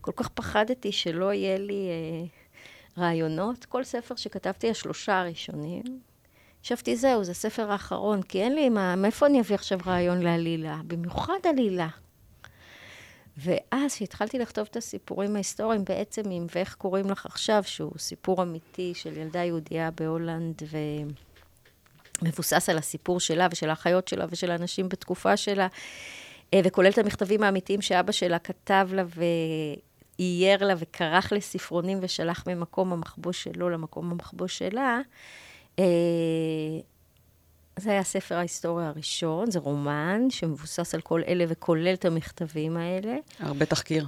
[0.00, 3.64] כל כך פחדתי שלא יהיה לי אה, רעיונות.
[3.64, 5.82] כל ספר שכתבתי, השלושה הראשונים,
[6.62, 10.80] חשבתי, זהו, זה הספר האחרון, כי אין לי, מה, מאיפה אני אביא עכשיו רעיון לעלילה?
[10.86, 11.88] במיוחד עלילה.
[13.42, 18.92] ואז כשהתחלתי לכתוב את הסיפורים ההיסטוריים, בעצם עם ואיך קוראים לך עכשיו, שהוא סיפור אמיתי
[18.94, 20.62] של ילדה יהודייה בהולנד,
[22.22, 25.68] ומבוסס על הסיפור שלה ושל האחיות שלה ושל האנשים בתקופה שלה,
[26.54, 29.04] אה, וכולל את המכתבים האמיתיים שאבא שלה כתב לה
[30.18, 35.00] ואייר לה וכרך לספרונים ושלח ממקום המחבוש שלו למקום המחבוש שלה.
[37.80, 42.76] אה, זה היה ספר ההיסטוריה הראשון, זה רומן שמבוסס על כל אלה וכולל את המכתבים
[42.76, 43.16] האלה.
[43.38, 44.06] הרבה תחקיר.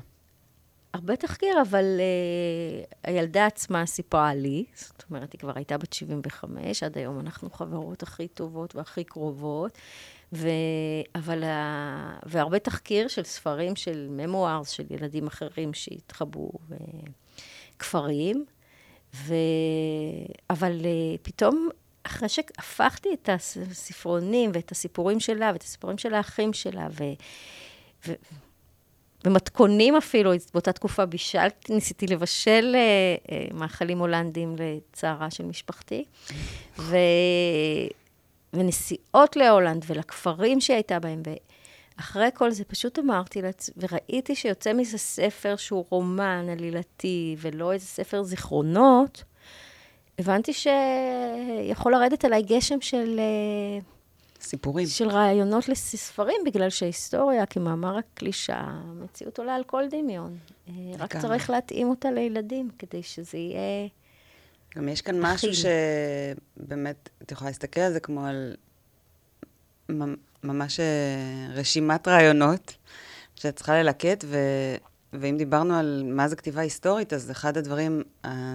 [0.95, 6.83] הרבה תחקיר, אבל uh, הילדה עצמה סיפרה לי, זאת אומרת, היא כבר הייתה בת 75,
[6.83, 9.79] עד היום אנחנו חברות הכי טובות והכי קרובות,
[10.33, 10.49] ו...
[11.15, 11.47] אבל, uh,
[12.27, 16.53] והרבה תחקיר של ספרים של ממוארס, של ילדים אחרים שהתחבאו
[17.79, 18.45] בכפרים,
[19.15, 19.35] ו...
[20.51, 21.69] אבל uh, פתאום
[22.03, 27.05] אחרי שהפכתי את הספרונים ואת הסיפורים שלה ואת הסיפורים של האחים שלה, ו...
[28.07, 28.13] ו...
[29.25, 32.81] במתכונים אפילו, באותה תקופה בישלתי, ניסיתי לבשל אה,
[33.31, 36.05] אה, מאכלים הולנדים לצערה של משפחתי.
[36.79, 36.97] ו...
[38.53, 41.23] ונסיעות להולנד ולכפרים שהיא הייתה בהם.
[41.97, 47.87] ואחרי כל זה פשוט אמרתי לעצמי, וראיתי שיוצא מזה ספר שהוא רומן עלילתי, ולא איזה
[47.87, 49.25] ספר זיכרונות,
[50.19, 53.19] הבנתי שיכול לרדת עליי גשם של...
[53.19, 53.83] אה,
[54.41, 54.87] סיפורים.
[54.87, 60.39] של רעיונות לספרים, בגלל שההיסטוריה, כמאמר הקלישה, המציאות עולה על כל דמיון.
[60.69, 63.89] אה, רק צריך להתאים אותה לילדים, כדי שזה יהיה...
[64.77, 68.57] גם יש כאן משהו שבאמת, את יכולה להסתכל על זה כמו על
[70.45, 72.75] ממש אה, רשימת רעיונות
[73.37, 74.39] שאת צריכה ללקט, ו...
[75.13, 78.03] ואם דיברנו על מה זה כתיבה היסטורית, אז אחד הדברים,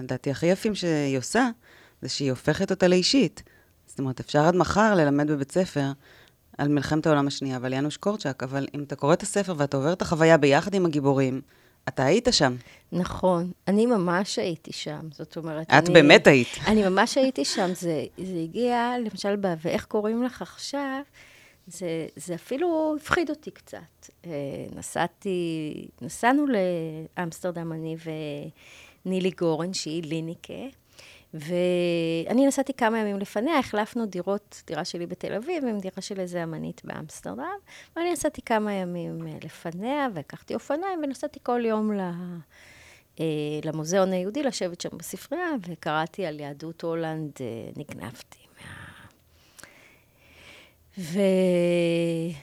[0.02, 1.48] לדעתי, הכי יפים שהיא עושה,
[2.02, 3.42] זה שהיא הופכת אותה לאישית.
[3.86, 5.86] זאת אומרת, אפשר עד מחר ללמד בבית ספר
[6.58, 9.92] על מלחמת העולם השנייה ועל יאנוש קורצ'אק, אבל אם אתה קורא את הספר ואתה עובר
[9.92, 11.40] את החוויה ביחד עם הגיבורים,
[11.88, 12.56] אתה היית שם.
[12.92, 15.66] נכון, אני ממש הייתי שם, זאת אומרת...
[15.66, 16.48] את אני, באמת היית.
[16.66, 21.00] אני ממש הייתי שם, זה, זה הגיע, למשל, ואיך קוראים לך עכשיו,
[21.68, 23.78] זה, זה אפילו הפחיד אותי קצת.
[24.24, 24.30] אה,
[24.74, 26.44] נסעתי, נסענו
[27.16, 27.96] לאמסטרדם, אני
[29.04, 30.62] ונילי גורן, שהיא ליניקה,
[31.34, 36.42] ואני נסעתי כמה ימים לפניה, החלפנו דירות, דירה שלי בתל אביב עם דירה של איזה
[36.42, 37.58] אמנית באמסטרדם,
[37.96, 42.00] ואני נסעתי כמה ימים אה, לפניה, והקחתי אופניים, ונסעתי כל יום ל...
[43.20, 43.24] אה,
[43.64, 47.32] למוזיאון היהודי, לשבת שם בספרייה, וקראתי על יהדות הולנד,
[47.76, 48.48] נגנבתי
[50.98, 52.38] ויום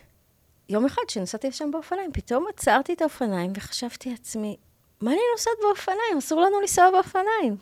[0.85, 4.57] אחד, כשנסעתי לשם באופניים, פתאום עצרתי את האופניים וחשבתי לעצמי,
[5.01, 6.17] מה אני נוסעת באופניים?
[6.17, 7.57] אסור לנו לנסוע באופניים.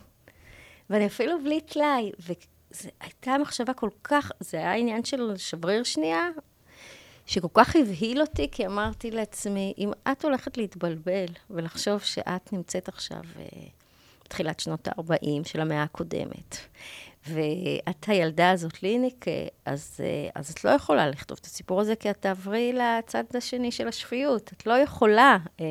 [0.89, 2.11] ואני אפילו בלי טלאי.
[2.19, 6.29] וזו הייתה מחשבה כל כך, זה היה עניין של שבריר שנייה,
[7.25, 13.21] שכל כך הבהיל אותי, כי אמרתי לעצמי, אם את הולכת להתבלבל ולחשוב שאת נמצאת עכשיו
[13.39, 13.45] אה,
[14.25, 16.57] בתחילת שנות ה-40 של המאה הקודמת,
[17.27, 19.25] ואת הילדה הזאת, ליניק,
[19.65, 23.71] אז, אה, אז את לא יכולה לכתוב את הסיפור הזה, כי את תעברי לצד השני
[23.71, 24.53] של השפיות.
[24.53, 25.65] את לא יכולה אה,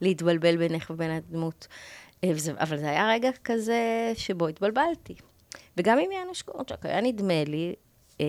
[0.00, 1.66] להתבלבל בינך ובין הדמות.
[2.24, 5.14] אה, וזה, אבל זה היה רגע כזה שבו התבלבלתי.
[5.76, 7.74] וגם עם יאנוש קורצ'אק, היה נדמה לי
[8.20, 8.26] אה,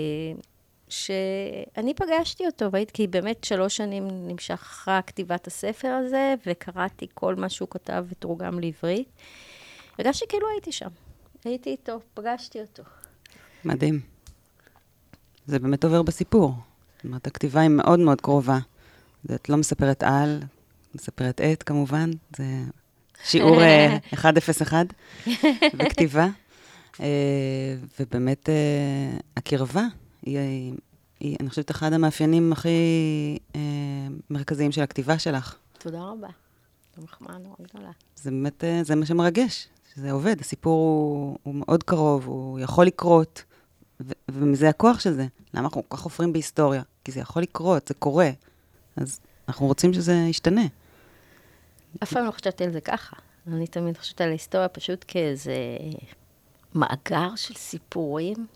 [0.89, 7.49] שאני פגשתי אותו, והייתי, כי באמת שלוש שנים נמשכה כתיבת הספר הזה, וקראתי כל מה
[7.49, 9.09] שהוא כתב ותורגם לעברית.
[9.99, 10.89] הרגשתי כאילו הייתי שם.
[11.45, 12.83] הייתי איתו, פגשתי אותו.
[13.65, 13.99] מדהים.
[15.47, 16.53] זה באמת עובר בסיפור.
[16.95, 18.59] זאת אומרת, הכתיבה היא מאוד מאוד קרובה.
[19.35, 20.39] את לא מספרת על,
[20.95, 22.11] מספרת את, כמובן.
[22.37, 22.43] זה
[23.23, 24.33] שיעור 101
[25.73, 26.27] בכתיבה.
[26.99, 29.85] אה, ובאמת, אה, הקרבה
[30.21, 30.39] היא,
[31.19, 32.69] היא, אני חושבת, אחד המאפיינים הכי
[33.55, 33.61] אה,
[34.29, 35.55] מרכזיים של הכתיבה שלך.
[35.77, 36.27] תודה רבה.
[36.95, 37.91] זו מחמאה נורא גדולה.
[38.15, 40.41] זה באמת, זה מה שמרגש, שזה עובד.
[40.41, 43.43] הסיפור הוא, הוא מאוד קרוב, הוא יכול לקרות,
[43.99, 45.27] ו- ומזה הכוח של זה.
[45.53, 46.81] למה אנחנו כל כך חופרים בהיסטוריה?
[47.03, 48.29] כי זה יכול לקרות, זה קורה.
[48.95, 50.65] אז אנחנו רוצים שזה ישתנה.
[52.03, 53.15] אף פעם לא חשבתי על זה ככה.
[53.47, 55.55] אני תמיד חושבת על ההיסטוריה פשוט כאיזה
[56.75, 58.47] מאגר של סיפורים.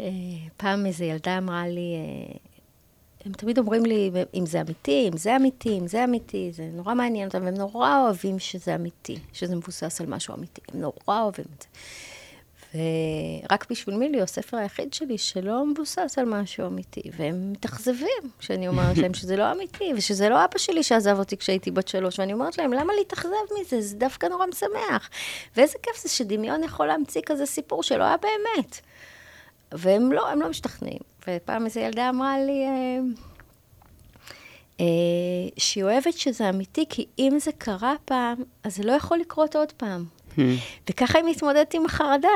[0.00, 0.06] אה,
[0.56, 2.36] פעם איזו ילדה אמרה לי, אה,
[3.26, 6.94] הם תמיד אומרים לי אם זה אמיתי, אם זה אמיתי, אם זה אמיתי, זה נורא
[6.94, 11.44] מעניין אותם, והם נורא אוהבים שזה אמיתי, שזה מבוסס על משהו אמיתי, הם נורא אוהבים
[11.56, 11.68] את זה.
[13.50, 18.98] ורק בשביל מילי, הספר היחיד שלי שלא מבוסס על משהו אמיתי, והם מתאכזבים שאני אומרת
[18.98, 22.58] להם שזה לא אמיתי, ושזה לא אבא שלי שעזב אותי כשהייתי בת שלוש, ואני אומרת
[22.58, 23.80] להם, למה להתאכזב מזה?
[23.80, 25.10] זה דווקא נורא משמח.
[25.56, 28.80] ואיזה כיף זה שדמיון יכול להמציא כזה סיפור שלא היה באמת.
[29.72, 31.15] והם לא, הם לא משתכנעים.
[31.28, 32.98] ופעם איזו ילדה אמרה לי, אה,
[34.80, 34.86] אה,
[35.56, 39.72] שהיא אוהבת שזה אמיתי, כי אם זה קרה פעם, אז זה לא יכול לקרות עוד
[39.72, 40.04] פעם.
[40.36, 40.40] Hmm.
[40.90, 42.28] וככה היא מתמודדת עם החרדה.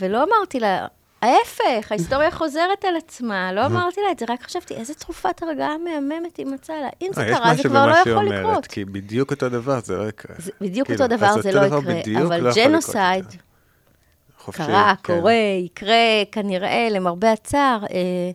[0.00, 0.86] ולא אמרתי לה,
[1.22, 3.52] ההפך, ההיסטוריה חוזרת על עצמה.
[3.52, 6.88] לא אמרתי לה את זה, רק חשבתי, איזה תרופת הרגעה מהממת היא מצאה לה.
[7.02, 8.66] אם זה אה, קרה, זה כבר לא יכול לקרות.
[8.66, 10.36] כי בדיוק אותו דבר זה לא יקרה.
[10.60, 13.24] בדיוק אותו דבר זה לא יקרה, אבל ג'נוסייד
[14.52, 15.14] קרה, כן.
[15.14, 15.34] קורה,
[15.64, 17.84] יקרה, כנראה, למרבה הצער.
[17.90, 18.30] אה,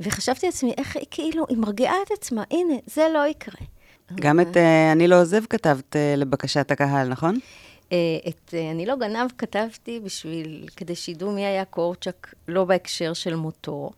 [0.00, 3.66] וחשבתי לעצמי, איך היא כאילו, היא מרגיעה את עצמה, הנה, זה לא יקרה.
[4.14, 7.38] גם את אה, אני לא עוזב כתבת לבקשת הקהל, נכון?
[7.92, 13.12] אה, את אה, אני לא גנב כתבתי בשביל, כדי שידעו מי היה קורצ'אק, לא בהקשר
[13.12, 13.90] של מותו.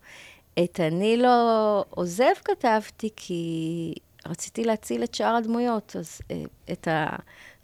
[0.64, 3.94] את אני לא עוזב כתבתי כי
[4.26, 5.96] רציתי להציל את שאר הדמויות.
[5.98, 6.42] אז אה,
[6.72, 6.88] את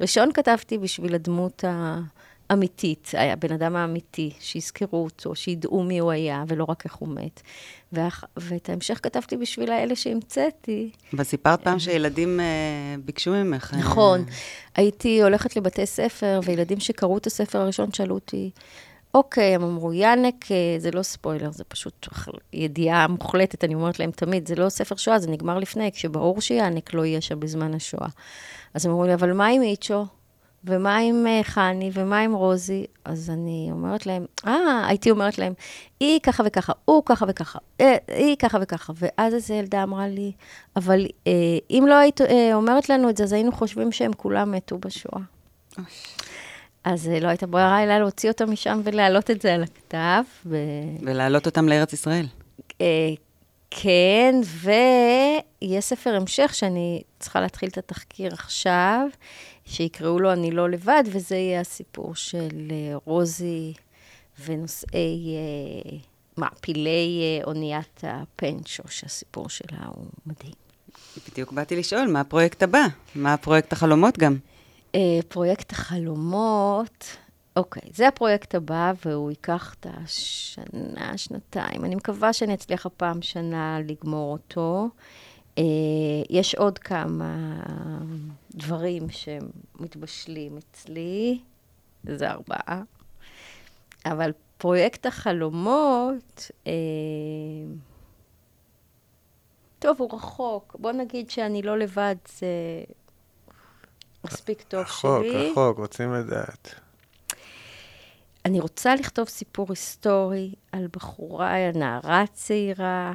[0.01, 1.65] הראשון כתבתי בשביל הדמות
[2.51, 7.41] האמיתית, הבן אדם האמיתי, שיזכרו אותו, שידעו מי הוא היה, ולא רק איך הוא מת.
[7.93, 8.25] ואח...
[8.37, 10.91] ואת ההמשך כתבתי בשביל האלה שהמצאתי.
[11.15, 13.75] וסיפרת פעם שילדים uh, ביקשו ממך.
[13.79, 14.25] נכון.
[14.29, 14.33] Uh...
[14.75, 18.51] הייתי הולכת לבתי ספר, וילדים שקראו את הספר הראשון שאלו אותי,
[19.15, 20.45] אוקיי, הם אמרו, יאנק,
[20.79, 22.09] זה לא ספוילר, זה פשוט
[22.53, 26.95] ידיעה מוחלטת, אני אומרת להם תמיד, זה לא ספר שואה, זה נגמר לפני, כשברור שיאנק
[26.95, 28.09] לא יהיה שם בזמן השואה.
[28.75, 30.05] אז הם אמרו לי, אבל מה עם איצ'ו?
[30.65, 32.87] ומה עם אה, חני, ומה עם רוזי?
[33.05, 35.53] אז אני אומרת להם, אה, הייתי אומרת להם,
[36.01, 38.93] היא ככה וככה, הוא ככה וככה, אה, היא ככה וככה.
[38.97, 40.33] ואז איזו ילדה אמרה לי,
[40.77, 41.33] אבל אה,
[41.71, 45.21] אם לא היית אה, אומרת לנו את זה, אז היינו חושבים שהם כולם מתו בשואה.
[46.85, 50.23] אז אה, לא הייתה ברירה אלא להוציא אותם משם ולהעלות את זה על הכתב.
[50.47, 50.57] ו...
[51.01, 52.27] ולהעלות אותם לארץ ישראל.
[52.81, 52.87] אה,
[53.71, 54.35] כן,
[55.63, 59.07] ויש ספר המשך שאני צריכה להתחיל את התחקיר עכשיו.
[59.71, 63.73] שיקראו לו אני לא לבד, וזה יהיה הסיפור של אה, רוזי
[64.45, 65.99] ונושאי אה,
[66.37, 70.53] מעפילי אה, אוניית הפנצ'ו, שהסיפור שלה הוא מדהים.
[71.31, 72.87] בדיוק באתי לשאול, מה הפרויקט הבא?
[73.15, 74.37] מה הפרויקט החלומות גם?
[75.29, 77.17] פרויקט החלומות,
[77.57, 81.85] אוקיי, זה הפרויקט הבא, והוא ייקח את השנה, שנתיים.
[81.85, 84.89] אני מקווה שאני אצליח הפעם שנה לגמור אותו.
[85.59, 85.63] אה,
[86.31, 87.61] יש עוד כמה
[88.55, 91.41] דברים שמתבשלים אצלי,
[92.05, 92.83] זה ארבעה,
[94.07, 96.73] אבל פרויקט החלומות, אה,
[99.79, 100.77] טוב, הוא רחוק.
[100.79, 102.47] בוא נגיד שאני לא לבד, זה
[104.25, 105.31] מספיק טוב רחוק, שלי.
[105.31, 106.75] רחוק, רחוק, רוצים לדעת.
[108.45, 113.13] אני רוצה לכתוב סיפור היסטורי על בחורה, נערה צעירה,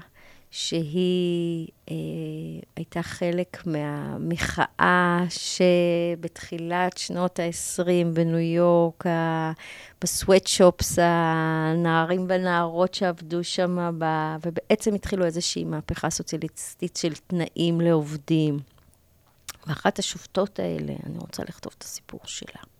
[0.57, 1.95] שהיא אה,
[2.75, 9.03] הייתה חלק מהמחאה שבתחילת שנות ה-20 בניו יורק,
[10.01, 13.99] בסוואטשופס, הנערים והנערות שעבדו שם,
[14.45, 18.59] ובעצם התחילו איזושהי מהפכה סוציאליסטית של תנאים לעובדים.
[19.67, 22.74] ואחת השופטות האלה, אני רוצה לכתוב את הסיפור שלה.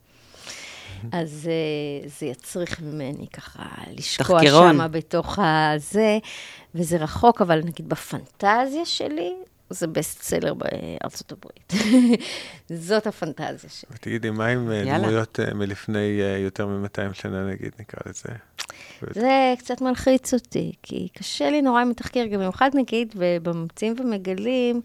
[1.12, 1.50] אז
[2.06, 3.64] uh, זה יצריך ממני ככה
[3.98, 6.18] לשקוע שם בתוך הזה,
[6.76, 9.34] וזה רחוק, אבל נגיד בפנטזיה שלי,
[9.70, 11.74] זה בסט סלר בארצות הברית.
[12.88, 13.90] זאת הפנטזיה שלי.
[13.92, 18.30] ותגידי, מה עם אה, דמויות uh, מלפני uh, יותר מ-200 שנה, נגיד, נקרא לזה?
[19.14, 24.82] זה קצת מלחיץ אותי, כי קשה לי נורא עם התחקיר, גם במיוחד נגיד בממציאים ומגלים,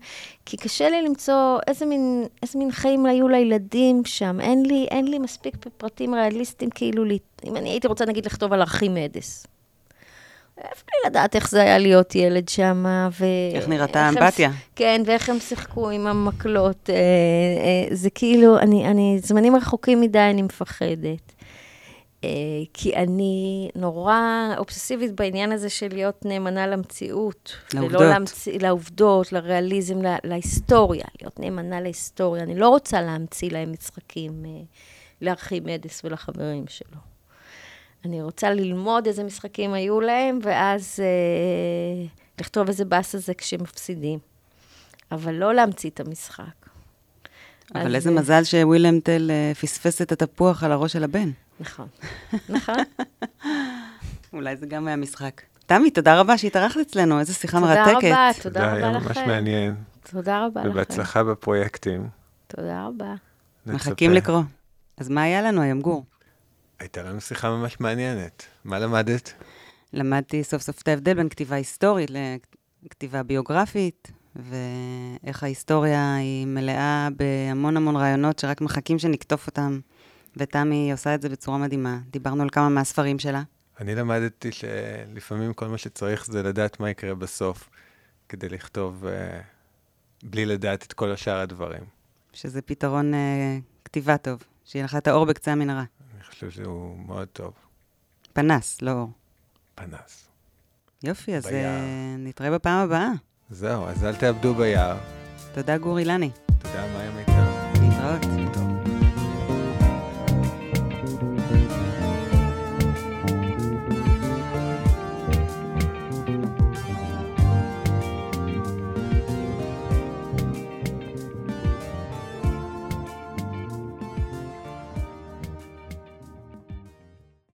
[0.46, 4.40] כי קשה לי למצוא איזה מין, איזה מין חיים היו לילדים שם.
[4.40, 7.04] אין לי, אין לי מספיק פרטים ריאליסטיים, כאילו,
[7.44, 9.46] אם אני הייתי רוצה נגיד לכתוב על ארכימדס.
[10.64, 12.84] איפה לי לדעת איך זה היה להיות ילד שם,
[13.20, 13.24] ו...
[13.54, 14.50] איך נראתה האמבטיה.
[14.76, 16.90] כן, ואיך הם שיחקו עם המקלות.
[16.90, 21.32] אה, אה, זה כאילו, אני, אני, זמנים רחוקים מדי, אני מפחדת.
[22.24, 22.28] אה,
[22.74, 27.56] כי אני נורא אובססיבית בעניין הזה של להיות נאמנה למציאות.
[27.74, 28.00] לעובדות.
[28.00, 32.42] להמציא, לעובדות, לריאליזם, לה, להיסטוריה, להיות נאמנה להיסטוריה.
[32.42, 34.62] אני לא רוצה להמציא להם משחקים אה,
[35.22, 37.09] לארכימדס ולחברים שלו.
[38.04, 42.06] אני רוצה ללמוד איזה משחקים היו להם, ואז אה,
[42.40, 44.18] לכתוב איזה באס הזה כשהם מפסידים.
[45.12, 46.44] אבל לא להמציא את המשחק.
[47.74, 47.94] אבל אז...
[47.94, 49.30] איזה מזל שווילם טל
[49.60, 51.30] פספס את התפוח על הראש של הבן.
[51.60, 51.88] נכון,
[52.48, 52.76] נכון.
[54.32, 55.42] אולי זה גם היה משחק.
[55.66, 57.92] תמי, תודה רבה שהתארחת אצלנו, איזו שיחה תודה מרתקת.
[57.94, 58.84] תודה רבה, תודה רבה לכם.
[58.84, 59.74] היה ממש מעניין.
[60.10, 60.70] תודה רבה לכם.
[60.70, 62.08] ובהצלחה בפרויקטים.
[62.46, 63.14] תודה רבה.
[63.66, 64.42] מחכים לקרוא.
[64.96, 66.04] אז מה היה לנו היום, גור?
[66.80, 68.46] הייתה לנו שיחה ממש מעניינת.
[68.64, 69.32] מה למדת?
[69.92, 72.10] למדתי סוף סוף את ההבדל בין כתיבה היסטורית
[72.84, 79.80] לכתיבה ביוגרפית, ואיך ההיסטוריה היא מלאה בהמון המון רעיונות שרק מחכים שנקטוף אותם
[80.36, 81.98] ותמי עושה את זה בצורה מדהימה.
[82.10, 83.42] דיברנו על כמה מהספרים שלה.
[83.80, 87.68] אני למדתי שלפעמים כל מה שצריך זה לדעת מה יקרה בסוף,
[88.28, 89.08] כדי לכתוב uh,
[90.22, 91.82] בלי לדעת את כל השאר הדברים.
[92.32, 93.16] שזה פתרון uh,
[93.84, 95.84] כתיבה טוב, שיהיה לך את האור בקצה המנהרה.
[96.30, 97.52] חושב שהוא מאוד טוב.
[98.32, 99.10] פנס, לא אור.
[99.74, 100.28] פנס.
[101.02, 101.80] יופי, אז אה, ביה.
[102.18, 103.08] נתראה בפעם הבאה.
[103.50, 104.98] זהו, אז אל תאבדו ביער.
[105.54, 106.30] תודה, גור אילני.
[106.58, 107.82] תודה, מאיה מיטב.
[107.82, 108.49] להתראות.